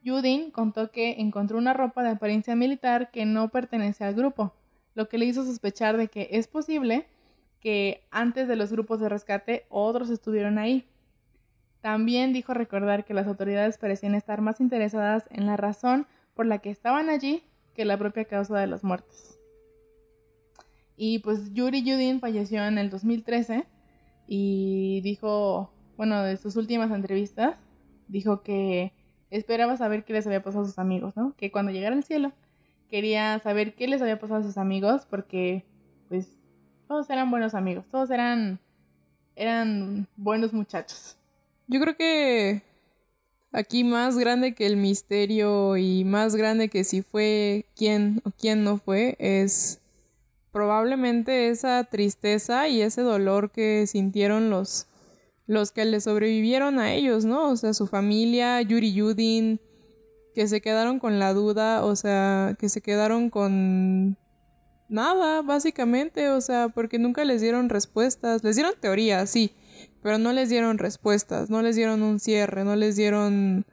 Yudin 0.05 0.51
contó 0.51 0.91
que 0.91 1.19
encontró 1.19 1.57
una 1.57 1.73
ropa 1.73 2.03
de 2.03 2.11
apariencia 2.11 2.55
militar 2.55 3.09
que 3.09 3.25
no 3.25 3.49
pertenece 3.49 4.03
al 4.03 4.13
grupo, 4.13 4.53
lo 4.93 5.09
que 5.09 5.17
le 5.17 5.25
hizo 5.25 5.43
sospechar 5.43 5.97
de 5.97 6.09
que 6.09 6.29
es 6.31 6.47
posible 6.47 7.07
que 7.59 8.05
antes 8.11 8.47
de 8.47 8.55
los 8.55 8.71
grupos 8.71 8.99
de 8.99 9.09
rescate 9.09 9.65
otros 9.69 10.11
estuvieron 10.11 10.59
ahí. 10.59 10.87
También 11.81 12.33
dijo 12.33 12.53
recordar 12.53 13.03
que 13.03 13.15
las 13.15 13.25
autoridades 13.25 13.79
parecían 13.79 14.13
estar 14.13 14.41
más 14.41 14.61
interesadas 14.61 15.27
en 15.31 15.47
la 15.47 15.57
razón 15.57 16.05
por 16.35 16.45
la 16.45 16.59
que 16.59 16.69
estaban 16.69 17.09
allí 17.09 17.41
que 17.73 17.83
la 17.83 17.97
propia 17.97 18.25
causa 18.25 18.59
de 18.59 18.67
las 18.67 18.83
muertes. 18.83 19.39
Y 20.95 21.19
pues 21.19 21.51
Yuri 21.51 21.81
Yudin 21.81 22.19
falleció 22.19 22.63
en 22.63 22.77
el 22.77 22.91
2013 22.91 23.65
y 24.27 25.01
dijo, 25.01 25.71
bueno, 25.97 26.21
de 26.21 26.37
sus 26.37 26.55
últimas 26.57 26.91
entrevistas, 26.91 27.57
dijo 28.07 28.43
que 28.43 28.93
esperaba 29.29 29.77
saber 29.77 30.03
qué 30.03 30.13
les 30.13 30.25
había 30.27 30.43
pasado 30.43 30.63
a 30.63 30.67
sus 30.67 30.79
amigos, 30.79 31.15
¿no? 31.15 31.33
Que 31.37 31.51
cuando 31.51 31.71
llegara 31.71 31.95
al 31.95 32.03
cielo 32.03 32.31
quería 32.89 33.39
saber 33.39 33.75
qué 33.75 33.87
les 33.87 34.01
había 34.01 34.19
pasado 34.19 34.41
a 34.41 34.43
sus 34.43 34.57
amigos 34.57 35.07
porque 35.09 35.63
pues 36.07 36.27
todos 36.87 37.09
eran 37.09 37.31
buenos 37.31 37.53
amigos, 37.55 37.85
todos 37.91 38.09
eran 38.11 38.59
eran 39.35 40.07
buenos 40.15 40.53
muchachos. 40.53 41.17
Yo 41.67 41.81
creo 41.81 41.97
que 41.97 42.61
aquí 43.51 43.83
más 43.83 44.17
grande 44.17 44.53
que 44.53 44.65
el 44.65 44.77
misterio 44.77 45.77
y 45.77 46.03
más 46.03 46.35
grande 46.35 46.69
que 46.69 46.83
si 46.83 47.01
fue 47.01 47.65
quién 47.75 48.21
o 48.23 48.31
quién 48.31 48.63
no 48.63 48.77
fue 48.77 49.15
es 49.19 49.81
probablemente 50.51 51.49
esa 51.49 51.83
tristeza 51.83 52.67
y 52.67 52.81
ese 52.81 53.01
dolor 53.01 53.51
que 53.51 53.87
sintieron 53.87 54.49
los 54.49 54.87
los 55.47 55.71
que 55.71 55.85
le 55.85 56.01
sobrevivieron 56.01 56.79
a 56.79 56.93
ellos, 56.93 57.25
¿no? 57.25 57.49
O 57.49 57.57
sea, 57.57 57.73
su 57.73 57.87
familia, 57.87 58.61
Yuri 58.61 58.93
Yudin, 58.93 59.59
que 60.33 60.47
se 60.47 60.61
quedaron 60.61 60.99
con 60.99 61.19
la 61.19 61.33
duda, 61.33 61.85
o 61.85 61.95
sea, 61.95 62.55
que 62.59 62.69
se 62.69 62.81
quedaron 62.81 63.29
con 63.29 64.17
nada, 64.89 65.41
básicamente, 65.41 66.29
o 66.29 66.41
sea, 66.41 66.69
porque 66.69 66.99
nunca 66.99 67.25
les 67.25 67.41
dieron 67.41 67.69
respuestas, 67.69 68.43
les 68.43 68.55
dieron 68.55 68.73
teorías, 68.79 69.29
sí, 69.29 69.53
pero 70.01 70.17
no 70.17 70.33
les 70.33 70.49
dieron 70.49 70.77
respuestas, 70.77 71.49
no 71.49 71.61
les 71.61 71.75
dieron 71.75 72.03
un 72.03 72.19
cierre, 72.19 72.63
no 72.63 72.75
les 72.75 72.95
dieron 72.95 73.65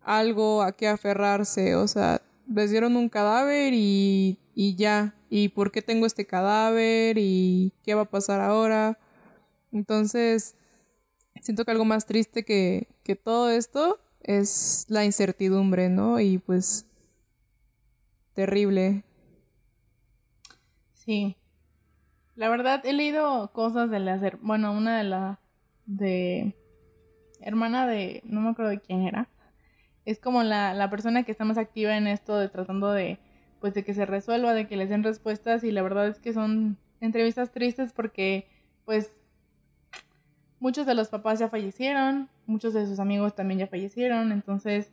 algo 0.00 0.62
a 0.62 0.72
qué 0.72 0.88
aferrarse, 0.88 1.74
o 1.74 1.86
sea, 1.88 2.22
les 2.48 2.70
dieron 2.70 2.96
un 2.96 3.08
cadáver 3.08 3.72
y, 3.74 4.38
y 4.54 4.76
ya, 4.76 5.14
y 5.28 5.48
por 5.48 5.72
qué 5.72 5.82
tengo 5.82 6.06
este 6.06 6.26
cadáver 6.26 7.18
y 7.18 7.72
qué 7.82 7.94
va 7.94 8.02
a 8.02 8.10
pasar 8.10 8.40
ahora. 8.40 8.98
Entonces, 9.72 10.54
siento 11.42 11.64
que 11.64 11.70
algo 11.70 11.84
más 11.84 12.06
triste 12.06 12.44
que, 12.44 12.88
que 13.02 13.16
todo 13.16 13.50
esto 13.50 14.00
es 14.22 14.86
la 14.88 15.04
incertidumbre, 15.04 15.88
¿no? 15.88 16.20
Y 16.20 16.38
pues 16.38 16.86
terrible. 18.34 19.04
Sí. 20.94 21.36
La 22.34 22.48
verdad, 22.48 22.84
he 22.84 22.92
leído 22.92 23.50
cosas 23.52 23.90
de 23.90 24.00
las... 24.00 24.20
Bueno, 24.42 24.72
una 24.72 24.98
de 24.98 25.04
la... 25.04 25.40
de... 25.86 26.54
hermana 27.40 27.86
de... 27.86 28.22
no 28.24 28.40
me 28.40 28.50
acuerdo 28.50 28.70
de 28.70 28.80
quién 28.80 29.02
era. 29.02 29.28
Es 30.04 30.18
como 30.18 30.42
la, 30.42 30.74
la 30.74 30.90
persona 30.90 31.22
que 31.22 31.32
está 31.32 31.44
más 31.44 31.58
activa 31.58 31.96
en 31.96 32.06
esto 32.06 32.36
de 32.36 32.48
tratando 32.48 32.92
de... 32.92 33.18
pues 33.60 33.74
de 33.74 33.84
que 33.84 33.94
se 33.94 34.04
resuelva, 34.04 34.52
de 34.52 34.66
que 34.66 34.76
les 34.76 34.90
den 34.90 35.02
respuestas 35.02 35.64
y 35.64 35.70
la 35.70 35.82
verdad 35.82 36.08
es 36.08 36.18
que 36.18 36.34
son 36.34 36.76
entrevistas 37.00 37.52
tristes 37.52 37.92
porque 37.92 38.48
pues 38.84 39.10
muchos 40.60 40.86
de 40.86 40.94
los 40.94 41.08
papás 41.08 41.38
ya 41.38 41.48
fallecieron, 41.48 42.28
muchos 42.46 42.74
de 42.74 42.86
sus 42.86 42.98
amigos 42.98 43.34
también 43.34 43.60
ya 43.60 43.66
fallecieron, 43.66 44.32
entonces 44.32 44.90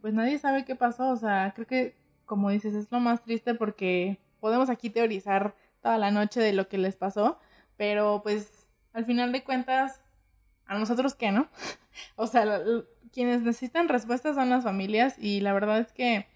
pues 0.00 0.14
nadie 0.14 0.38
sabe 0.38 0.64
qué 0.64 0.76
pasó, 0.76 1.10
o 1.10 1.16
sea, 1.16 1.52
creo 1.54 1.66
que 1.66 1.96
como 2.24 2.50
dices 2.50 2.74
es 2.74 2.90
lo 2.90 3.00
más 3.00 3.22
triste 3.24 3.54
porque 3.54 4.18
podemos 4.40 4.70
aquí 4.70 4.90
teorizar 4.90 5.54
toda 5.82 5.98
la 5.98 6.10
noche 6.10 6.40
de 6.40 6.52
lo 6.52 6.68
que 6.68 6.78
les 6.78 6.96
pasó, 6.96 7.38
pero 7.76 8.20
pues 8.22 8.68
al 8.92 9.04
final 9.04 9.32
de 9.32 9.44
cuentas 9.44 10.00
a 10.66 10.78
nosotros 10.78 11.14
qué, 11.14 11.32
¿no? 11.32 11.48
o 12.16 12.26
sea, 12.26 12.60
quienes 13.12 13.42
necesitan 13.42 13.88
respuestas 13.88 14.34
son 14.34 14.50
las 14.50 14.64
familias 14.64 15.16
y 15.18 15.40
la 15.40 15.52
verdad 15.52 15.78
es 15.78 15.92
que 15.92 16.26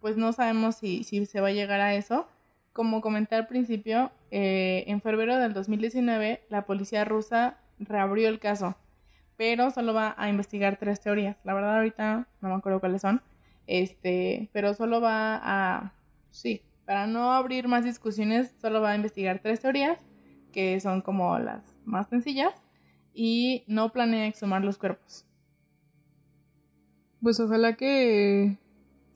pues 0.00 0.16
no 0.16 0.32
sabemos 0.32 0.76
si, 0.76 1.02
si 1.02 1.24
se 1.24 1.40
va 1.40 1.48
a 1.48 1.52
llegar 1.52 1.80
a 1.80 1.94
eso. 1.94 2.28
Como 2.74 3.00
comenté 3.00 3.36
al 3.36 3.46
principio, 3.46 4.12
eh, 4.30 4.84
en 4.86 5.00
febrero 5.00 5.38
del 5.38 5.54
2019 5.54 6.44
la 6.50 6.66
policía 6.66 7.04
rusa 7.04 7.58
reabrió 7.78 8.28
el 8.28 8.38
caso, 8.38 8.76
pero 9.36 9.70
solo 9.70 9.94
va 9.94 10.14
a 10.16 10.28
investigar 10.28 10.78
tres 10.78 11.00
teorías. 11.00 11.36
La 11.44 11.54
verdad 11.54 11.76
ahorita 11.76 12.28
no 12.40 12.48
me 12.48 12.54
acuerdo 12.54 12.80
cuáles 12.80 13.02
son, 13.02 13.22
este, 13.66 14.50
pero 14.52 14.74
solo 14.74 15.00
va 15.00 15.40
a, 15.42 15.94
sí, 16.30 16.62
para 16.84 17.06
no 17.06 17.32
abrir 17.32 17.68
más 17.68 17.84
discusiones, 17.84 18.54
solo 18.60 18.80
va 18.80 18.92
a 18.92 18.96
investigar 18.96 19.40
tres 19.42 19.60
teorías, 19.60 19.98
que 20.52 20.78
son 20.80 21.00
como 21.00 21.38
las 21.38 21.64
más 21.84 22.08
sencillas, 22.08 22.54
y 23.12 23.64
no 23.66 23.92
planea 23.92 24.26
exhumar 24.26 24.64
los 24.64 24.78
cuerpos. 24.78 25.24
Pues 27.22 27.40
ojalá 27.40 27.74
que 27.74 28.58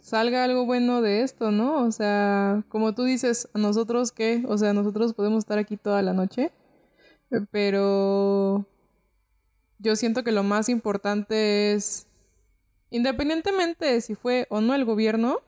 salga 0.01 0.45
algo 0.45 0.65
bueno 0.65 1.03
de 1.03 1.23
esto, 1.23 1.51
¿no? 1.51 1.85
O 1.85 1.93
sea, 1.93 2.65
como 2.69 2.95
tú 2.95 3.05
dices, 3.05 3.49
¿a 3.53 3.59
nosotros 3.59 4.13
qué? 4.13 4.45
O 4.49 4.57
sea, 4.57 4.73
nosotros 4.73 5.13
podemos 5.13 5.41
estar 5.41 5.59
aquí 5.59 5.77
toda 5.77 6.01
la 6.03 6.15
noche 6.15 6.53
pero 7.51 8.67
yo 9.79 9.97
siento 9.97 10.25
que 10.25 10.33
lo 10.33 10.43
más 10.43 10.69
importante 10.69 11.73
es, 11.73 12.07
independientemente 12.91 13.87
de 13.87 14.01
si 14.01 14.15
fue 14.15 14.47
o 14.51 14.61
no 14.61 14.75
el 14.75 14.85
gobierno, 14.85 15.41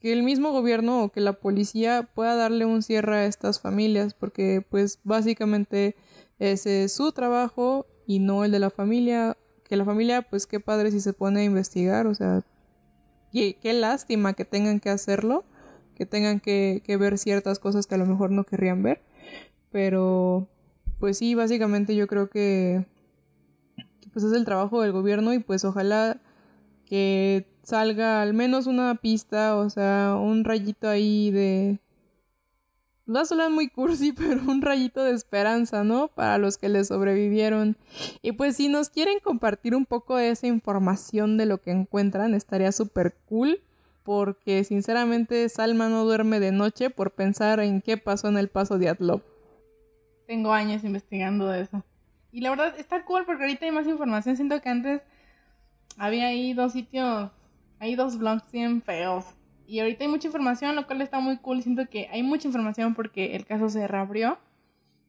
que 0.00 0.12
el 0.12 0.22
mismo 0.22 0.52
gobierno 0.52 1.04
o 1.04 1.08
que 1.10 1.20
la 1.20 1.34
policía 1.34 2.08
pueda 2.14 2.36
darle 2.36 2.64
un 2.64 2.82
cierre 2.82 3.16
a 3.16 3.26
estas 3.26 3.60
familias, 3.60 4.14
porque 4.14 4.64
pues 4.68 5.00
básicamente 5.04 5.96
ese 6.38 6.84
es 6.84 6.92
su 6.92 7.12
trabajo 7.12 7.86
y 8.06 8.18
no 8.18 8.44
el 8.44 8.50
de 8.50 8.58
la 8.58 8.70
familia, 8.70 9.36
que 9.64 9.76
la 9.76 9.84
familia 9.84 10.22
pues 10.22 10.46
qué 10.46 10.60
padre 10.60 10.90
si 10.90 11.00
se 11.00 11.12
pone 11.12 11.40
a 11.40 11.44
investigar, 11.44 12.06
o 12.06 12.14
sea, 12.14 12.42
qué, 13.32 13.56
qué 13.60 13.72
lástima 13.72 14.34
que 14.34 14.44
tengan 14.44 14.80
que 14.80 14.90
hacerlo, 14.90 15.44
que 15.94 16.04
tengan 16.04 16.40
que, 16.40 16.82
que 16.84 16.96
ver 16.98 17.16
ciertas 17.16 17.58
cosas 17.58 17.86
que 17.86 17.94
a 17.94 17.98
lo 17.98 18.06
mejor 18.06 18.30
no 18.30 18.44
querrían 18.44 18.82
ver, 18.82 19.00
pero 19.72 20.46
pues 20.98 21.18
sí, 21.18 21.34
básicamente 21.34 21.94
yo 21.94 22.06
creo 22.06 22.30
que, 22.30 22.86
pues 24.12 24.24
es 24.24 24.32
el 24.32 24.44
trabajo 24.44 24.82
del 24.82 24.92
gobierno 24.92 25.32
y 25.32 25.38
pues 25.38 25.64
ojalá 25.64 26.20
que 26.86 27.46
salga 27.62 28.22
al 28.22 28.34
menos 28.34 28.66
una 28.66 28.94
pista, 28.94 29.56
o 29.56 29.68
sea, 29.70 30.16
un 30.20 30.44
rayito 30.44 30.88
ahí 30.88 31.30
de 31.30 31.80
va 33.14 33.20
a 33.20 33.24
sonar 33.24 33.50
muy 33.50 33.68
cursi, 33.68 34.12
pero 34.16 34.42
un 34.42 34.62
rayito 34.62 35.04
de 35.04 35.12
esperanza, 35.12 35.84
¿no? 35.84 36.08
Para 36.08 36.38
los 36.38 36.58
que 36.58 36.68
le 36.68 36.84
sobrevivieron. 36.84 37.76
Y 38.22 38.32
pues 38.32 38.56
si 38.56 38.68
nos 38.68 38.90
quieren 38.90 39.18
compartir 39.20 39.74
un 39.74 39.86
poco 39.86 40.16
de 40.16 40.30
esa 40.30 40.46
información 40.46 41.36
de 41.36 41.46
lo 41.46 41.60
que 41.60 41.70
encuentran, 41.70 42.34
estaría 42.34 42.72
súper 42.72 43.16
cool. 43.26 43.60
Porque 44.02 44.62
sinceramente 44.62 45.48
Salma 45.48 45.88
no 45.88 46.04
duerme 46.04 46.38
de 46.38 46.52
noche 46.52 46.90
por 46.90 47.14
pensar 47.14 47.58
en 47.58 47.82
qué 47.82 47.96
pasó 47.96 48.28
en 48.28 48.38
el 48.38 48.48
paso 48.48 48.78
de 48.78 48.88
Atlop. 48.88 49.35
Tengo 50.26 50.52
años 50.52 50.84
investigando 50.84 51.48
de 51.48 51.62
eso. 51.62 51.84
Y 52.32 52.40
la 52.40 52.50
verdad 52.50 52.74
está 52.78 53.04
cool 53.04 53.24
porque 53.24 53.44
ahorita 53.44 53.64
hay 53.66 53.72
más 53.72 53.86
información. 53.86 54.36
Siento 54.36 54.60
que 54.60 54.68
antes 54.68 55.02
había 55.96 56.26
ahí 56.26 56.52
dos 56.52 56.72
sitios, 56.72 57.30
hay 57.78 57.94
dos 57.94 58.18
blogs 58.18 58.50
bien 58.52 58.82
feos 58.82 59.24
y 59.66 59.80
ahorita 59.80 60.04
hay 60.04 60.10
mucha 60.10 60.28
información, 60.28 60.76
lo 60.76 60.86
cual 60.86 61.00
está 61.00 61.20
muy 61.20 61.38
cool. 61.38 61.62
Siento 61.62 61.88
que 61.88 62.08
hay 62.12 62.22
mucha 62.22 62.46
información 62.46 62.94
porque 62.94 63.34
el 63.34 63.44
caso 63.46 63.68
se 63.68 63.86
reabrió. 63.88 64.38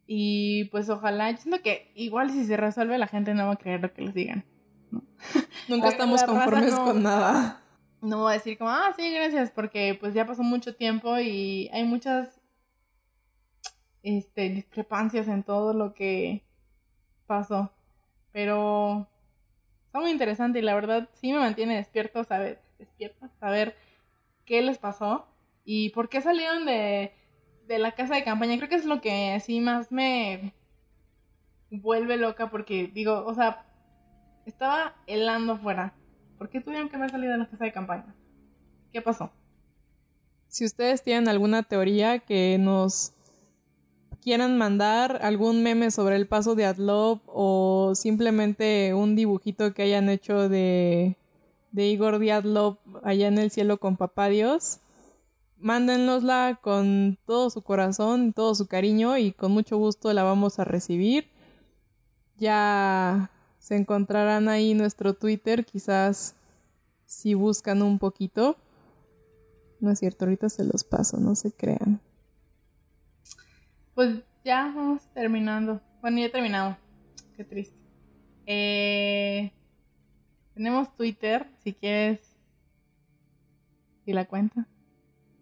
Y 0.07 0.65
pues 0.65 0.89
ojalá, 0.89 1.29
yo 1.31 1.37
siento 1.37 1.61
que 1.61 1.91
igual 1.95 2.31
si 2.31 2.45
se 2.45 2.57
resuelve 2.57 2.97
la 2.97 3.07
gente 3.07 3.33
no 3.33 3.47
va 3.47 3.53
a 3.53 3.57
creer 3.57 3.81
lo 3.81 3.93
que 3.93 4.03
les 4.03 4.13
digan. 4.13 4.45
Nunca 5.67 5.89
estamos 5.89 6.23
conformes 6.23 6.73
con 6.73 7.03
nada. 7.03 7.61
No 8.01 8.19
voy 8.19 8.31
a 8.31 8.37
decir 8.37 8.57
como, 8.57 8.69
ah, 8.69 8.93
sí, 8.95 9.11
gracias, 9.11 9.51
porque 9.51 9.97
pues 9.99 10.13
ya 10.13 10.25
pasó 10.25 10.43
mucho 10.43 10.75
tiempo 10.75 11.17
y 11.19 11.69
hay 11.73 11.83
muchas 11.83 12.36
este, 14.07 14.49
discrepancias 14.49 15.27
en 15.27 15.43
todo 15.43 15.73
lo 15.73 15.93
que 15.93 16.43
pasó. 17.25 17.71
Pero 18.31 19.07
está 19.85 19.99
muy 19.99 20.11
interesante 20.11 20.59
y 20.59 20.61
la 20.61 20.75
verdad 20.75 21.09
sí 21.13 21.33
me 21.33 21.39
mantiene 21.39 21.75
despierto 21.75 22.23
saber, 22.23 22.61
despierta, 22.79 23.29
saber 23.39 23.75
qué 24.45 24.61
les 24.61 24.77
pasó 24.77 25.27
y 25.65 25.89
por 25.89 26.07
qué 26.07 26.21
salieron 26.21 26.65
de, 26.65 27.11
la 27.67 27.91
casa 27.91 28.15
de 28.15 28.23
campaña. 28.23 28.55
Creo 28.57 28.69
que 28.69 28.75
es 28.75 28.85
lo 28.85 29.01
que 29.01 29.33
así 29.33 29.59
más 29.59 29.91
me 29.91 30.53
vuelve 31.69 32.15
loca 32.15 32.49
porque 32.49 32.87
digo, 32.87 33.25
o 33.25 33.33
sea, 33.33 33.65
estaba 34.45 34.95
helando 35.05 35.53
afuera. 35.53 35.93
¿Por 36.37 36.49
qué 36.49 36.61
tuvieron 36.61 36.87
que 36.87 36.95
haber 36.95 37.11
salido 37.11 37.33
de 37.33 37.39
la 37.39 37.49
casa 37.49 37.65
de 37.65 37.73
campaña? 37.73 38.15
¿Qué 38.93 39.01
pasó? 39.01 39.33
Si 40.47 40.63
ustedes 40.63 41.03
tienen 41.03 41.27
alguna 41.27 41.63
teoría 41.63 42.19
que 42.19 42.57
nos 42.57 43.16
quieran 44.21 44.57
mandar, 44.57 45.19
algún 45.21 45.63
meme 45.63 45.91
sobre 45.91 46.15
el 46.15 46.27
paso 46.27 46.55
de 46.55 46.65
Adlop 46.65 47.21
o 47.27 47.93
simplemente 47.95 48.93
un 48.93 49.15
dibujito 49.15 49.73
que 49.73 49.83
hayan 49.83 50.09
hecho 50.09 50.49
de 50.49 51.17
de 51.71 51.87
Igor 51.87 52.19
allá 53.03 53.27
en 53.27 53.37
el 53.37 53.51
cielo 53.51 53.79
con 53.79 53.97
papá 53.97 54.29
Dios. 54.29 54.79
Mándenosla 55.59 56.59
con 56.61 57.17
todo 57.25 57.49
su 57.49 57.61
corazón, 57.61 58.33
todo 58.33 58.55
su 58.55 58.67
cariño 58.67 59.17
y 59.17 59.31
con 59.31 59.51
mucho 59.51 59.77
gusto 59.77 60.11
la 60.13 60.23
vamos 60.23 60.59
a 60.59 60.63
recibir. 60.63 61.29
Ya 62.37 63.31
se 63.59 63.75
encontrarán 63.75 64.49
ahí 64.49 64.73
nuestro 64.73 65.13
Twitter, 65.13 65.65
quizás 65.65 66.35
si 67.05 67.33
buscan 67.33 67.81
un 67.81 67.99
poquito. 67.99 68.57
No 69.79 69.91
es 69.91 69.99
cierto, 69.99 70.25
ahorita 70.25 70.49
se 70.49 70.63
los 70.63 70.83
paso, 70.83 71.17
no 71.17 71.35
se 71.35 71.51
crean. 71.51 72.01
Pues 73.97 74.19
ya 74.45 74.71
vamos 74.75 75.01
terminando. 75.15 75.81
Bueno, 76.01 76.19
ya 76.19 76.25
he 76.25 76.29
terminado. 76.29 76.77
Qué 77.35 77.43
triste. 77.43 77.75
Eh, 78.45 79.51
tenemos 80.53 80.95
Twitter, 80.95 81.47
si 81.63 81.73
quieres. 81.73 82.19
¿Y 84.05 84.13
la 84.13 84.25
cuenta? 84.25 84.67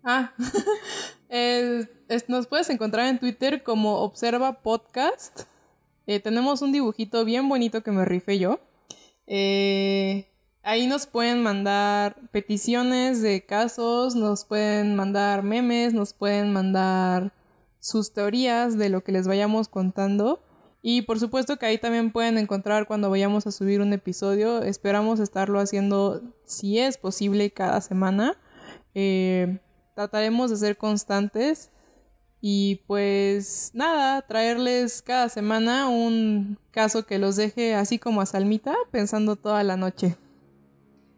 Ah, 0.05 0.31
nos 2.29 2.47
puedes 2.47 2.69
encontrar 2.69 3.07
en 3.07 3.19
Twitter 3.19 3.61
como 3.61 3.97
Observa 3.97 4.61
Podcast. 4.61 5.41
Eh, 6.07 6.21
tenemos 6.21 6.61
un 6.61 6.71
dibujito 6.71 7.25
bien 7.25 7.49
bonito 7.49 7.83
que 7.83 7.91
me 7.91 8.05
rifé 8.05 8.39
yo. 8.39 8.61
Eh, 9.27 10.29
ahí 10.63 10.87
nos 10.87 11.07
pueden 11.07 11.43
mandar 11.43 12.15
peticiones 12.31 13.21
de 13.21 13.45
casos, 13.45 14.15
nos 14.15 14.45
pueden 14.45 14.95
mandar 14.95 15.43
memes, 15.43 15.93
nos 15.93 16.13
pueden 16.13 16.53
mandar 16.53 17.33
sus 17.85 18.13
teorías 18.13 18.79
de 18.79 18.89
lo 18.89 19.03
que 19.03 19.11
les 19.11 19.27
vayamos 19.27 19.67
contando. 19.67 20.41
Y 20.81 21.03
por 21.03 21.19
supuesto 21.19 21.57
que 21.57 21.67
ahí 21.67 21.77
también 21.77 22.11
pueden 22.11 22.39
encontrar 22.39 22.87
cuando 22.87 23.11
vayamos 23.11 23.45
a 23.45 23.51
subir 23.51 23.79
un 23.79 23.93
episodio. 23.93 24.63
Esperamos 24.63 25.19
estarlo 25.19 25.59
haciendo, 25.59 26.23
si 26.45 26.79
es 26.79 26.97
posible, 26.97 27.51
cada 27.51 27.81
semana. 27.81 28.37
Eh, 28.95 29.59
trataremos 29.93 30.49
de 30.49 30.57
ser 30.57 30.77
constantes. 30.77 31.69
Y 32.41 32.81
pues 32.87 33.69
nada, 33.75 34.23
traerles 34.23 35.03
cada 35.03 35.29
semana 35.29 35.87
un 35.87 36.57
caso 36.71 37.05
que 37.05 37.19
los 37.19 37.35
deje 37.35 37.75
así 37.75 37.99
como 37.99 38.19
a 38.19 38.25
Salmita, 38.25 38.73
pensando 38.89 39.35
toda 39.35 39.63
la 39.63 39.77
noche. 39.77 40.15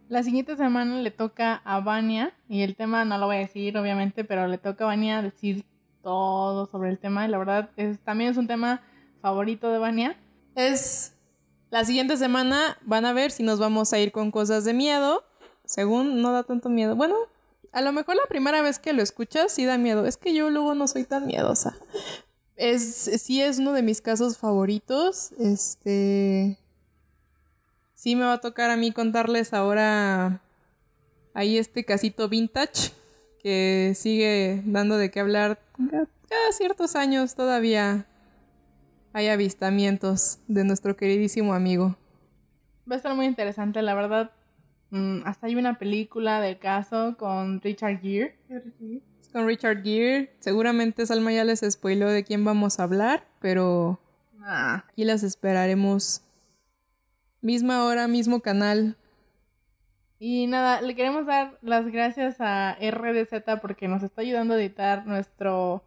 La 0.09 0.21
siguiente 0.21 0.57
semana 0.57 1.01
le 1.01 1.11
toca 1.11 1.61
a 1.63 1.79
Vania, 1.79 2.33
y 2.49 2.61
el 2.61 2.75
tema 2.75 3.05
no 3.05 3.17
lo 3.17 3.27
voy 3.27 3.37
a 3.37 3.39
decir 3.39 3.77
obviamente, 3.77 4.25
pero 4.25 4.47
le 4.47 4.57
toca 4.57 4.83
a 4.83 4.87
Vania 4.87 5.21
decir 5.21 5.65
todo 6.07 6.67
sobre 6.67 6.89
el 6.89 6.99
tema. 6.99 7.25
Y 7.25 7.27
la 7.27 7.37
verdad 7.37 7.69
es, 7.75 7.99
también 7.99 8.31
es 8.31 8.37
un 8.37 8.47
tema 8.47 8.81
favorito 9.21 9.69
de 9.69 9.77
Vania. 9.77 10.17
Es 10.55 11.11
la 11.69 11.83
siguiente 11.83 12.15
semana 12.15 12.77
van 12.83 13.05
a 13.05 13.11
ver 13.11 13.29
si 13.29 13.43
nos 13.43 13.59
vamos 13.59 13.91
a 13.91 13.99
ir 13.99 14.13
con 14.13 14.31
cosas 14.31 14.63
de 14.63 14.73
miedo. 14.73 15.25
Según 15.65 16.21
no 16.21 16.31
da 16.31 16.43
tanto 16.43 16.69
miedo. 16.69 16.95
Bueno, 16.95 17.17
a 17.73 17.81
lo 17.81 17.91
mejor 17.91 18.15
la 18.15 18.25
primera 18.29 18.61
vez 18.61 18.79
que 18.79 18.93
lo 18.93 19.03
escuchas 19.03 19.51
sí 19.51 19.65
da 19.65 19.77
miedo. 19.77 20.05
Es 20.05 20.15
que 20.15 20.33
yo 20.33 20.49
luego 20.49 20.75
no 20.75 20.87
soy 20.87 21.03
tan 21.03 21.27
miedosa. 21.27 21.75
Es, 22.55 23.11
sí 23.21 23.41
es 23.41 23.59
uno 23.59 23.73
de 23.73 23.81
mis 23.81 23.99
casos 23.99 24.37
favoritos. 24.37 25.33
Este... 25.33 26.57
Sí 27.95 28.15
me 28.15 28.23
va 28.23 28.33
a 28.33 28.41
tocar 28.41 28.69
a 28.69 28.77
mí 28.77 28.93
contarles 28.93 29.53
ahora 29.53 30.39
ahí 31.33 31.57
este 31.57 31.83
casito 31.83 32.29
vintage 32.29 32.93
que 33.47 33.93
sigue 33.95 34.61
dando 34.65 34.97
de 34.97 35.09
qué 35.09 35.21
hablar 35.21 35.57
cada 36.27 36.51
ciertos 36.51 36.97
años 36.97 37.33
todavía 37.33 38.05
hay 39.13 39.29
avistamientos 39.29 40.39
de 40.49 40.65
nuestro 40.65 40.97
queridísimo 40.97 41.53
amigo. 41.53 41.95
Va 42.89 42.95
a 42.95 42.97
estar 42.97 43.15
muy 43.15 43.25
interesante, 43.25 43.81
la 43.81 43.93
verdad. 43.93 44.31
Mm, 44.89 45.21
hasta 45.23 45.47
hay 45.47 45.55
una 45.55 45.79
película 45.79 46.41
del 46.41 46.59
caso 46.59 47.15
con 47.17 47.61
Richard 47.61 48.01
Gere. 48.01 48.37
Con 49.31 49.47
Richard 49.47 49.81
Gere. 49.81 50.33
Seguramente 50.39 51.05
Salma 51.05 51.31
ya 51.31 51.45
les 51.45 51.61
spoiló 51.61 52.09
de 52.09 52.25
quién 52.25 52.43
vamos 52.43 52.81
a 52.81 52.83
hablar, 52.83 53.25
pero 53.39 54.01
ah. 54.41 54.83
aquí 54.89 55.05
las 55.05 55.23
esperaremos. 55.23 56.21
Misma 57.39 57.85
hora, 57.85 58.09
mismo 58.09 58.41
canal. 58.41 58.97
Y 60.19 60.47
nada, 60.47 60.81
le 60.81 60.95
queremos 60.95 61.27
dar 61.27 61.57
las 61.61 61.87
gracias 61.87 62.37
a 62.39 62.75
RDZ 62.81 63.59
porque 63.61 63.87
nos 63.87 64.01
está 64.01 64.21
ayudando 64.21 64.55
a 64.55 64.57
editar 64.57 65.05
nuestro 65.05 65.83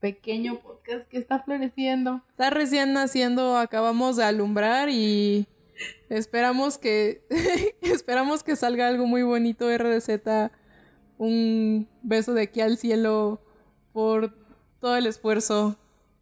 pequeño 0.00 0.60
podcast 0.60 1.08
que 1.08 1.18
está 1.18 1.40
floreciendo. 1.40 2.22
Está 2.30 2.50
recién 2.50 2.92
naciendo, 2.92 3.56
acabamos 3.56 4.16
de 4.16 4.24
alumbrar 4.24 4.88
y 4.90 5.46
esperamos 6.08 6.78
que 6.78 7.22
esperamos 7.80 8.42
que 8.42 8.56
salga 8.56 8.88
algo 8.88 9.06
muy 9.06 9.22
bonito 9.22 9.66
RDZ. 9.74 10.50
Un 11.16 11.88
beso 12.02 12.34
de 12.34 12.42
aquí 12.42 12.60
al 12.60 12.76
cielo 12.76 13.40
por 13.92 14.34
todo 14.80 14.96
el 14.96 15.06
esfuerzo 15.06 15.76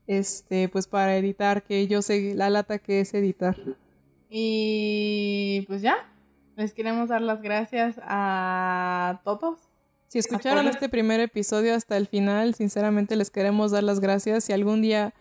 este 0.07 0.69
pues 0.69 0.87
para 0.87 1.17
editar 1.17 1.63
que 1.63 1.87
yo 1.87 2.03
sé 2.03 2.35
la 2.35 2.51
lata 2.51 2.79
que 2.79 3.01
es 3.01 3.15
editar. 3.15 3.57
Y 4.31 5.65
pues 5.69 5.83
ya, 5.83 6.13
les 6.59 6.75
queremos 6.75 7.09
dar 7.09 7.23
las 7.23 7.41
gracias 7.41 7.99
a 8.03 9.23
todos 9.25 9.69
si 10.09 10.19
escucharon 10.19 10.67
este 10.69 10.89
primer 10.89 11.21
episodio 11.21 11.75
hasta 11.75 11.99
el 11.99 12.07
final, 12.07 12.55
sinceramente 12.55 13.15
les 13.15 13.31
queremos 13.31 13.73
dar 13.73 13.85
las 13.85 14.01
gracias. 14.01 14.45
Si 14.45 14.55
algún 14.55 14.81
día 14.81 15.13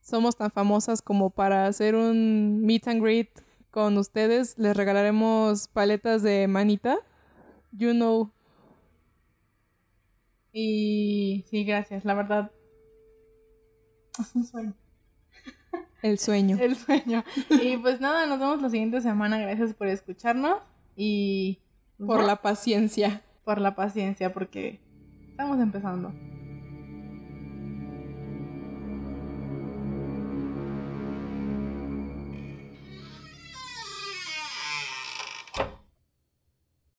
somos 0.00 0.36
tan 0.36 0.50
famosas 0.50 1.02
como 1.02 1.28
para 1.28 1.66
hacer 1.66 1.94
un 1.94 2.62
meet 2.62 2.88
and 2.88 3.02
greet 3.02 3.28
con 3.70 3.98
ustedes, 3.98 4.58
les 4.58 4.74
regalaremos 4.74 5.68
paletas 5.68 6.22
de 6.22 6.48
manita. 6.48 6.96
You 7.72 7.92
know. 7.92 8.32
Y 10.50 11.44
sí, 11.50 11.64
gracias, 11.64 12.06
la 12.06 12.14
verdad. 12.14 12.50
Es 14.18 14.34
un 14.34 14.46
sueño. 14.46 14.74
El 16.00 16.18
sueño. 16.18 16.56
El 16.60 16.74
sueño. 16.74 17.22
Y 17.50 17.76
pues 17.76 18.00
nada, 18.00 18.24
nos 18.24 18.38
vemos 18.38 18.62
la 18.62 18.70
siguiente 18.70 19.02
semana. 19.02 19.38
Gracias 19.38 19.74
por 19.74 19.88
escucharnos 19.88 20.71
y 20.96 21.58
por 21.98 22.22
la 22.24 22.42
paciencia 22.42 23.22
por 23.44 23.60
la 23.60 23.74
paciencia 23.74 24.32
porque 24.32 24.80
estamos 25.30 25.58
empezando. 25.60 26.12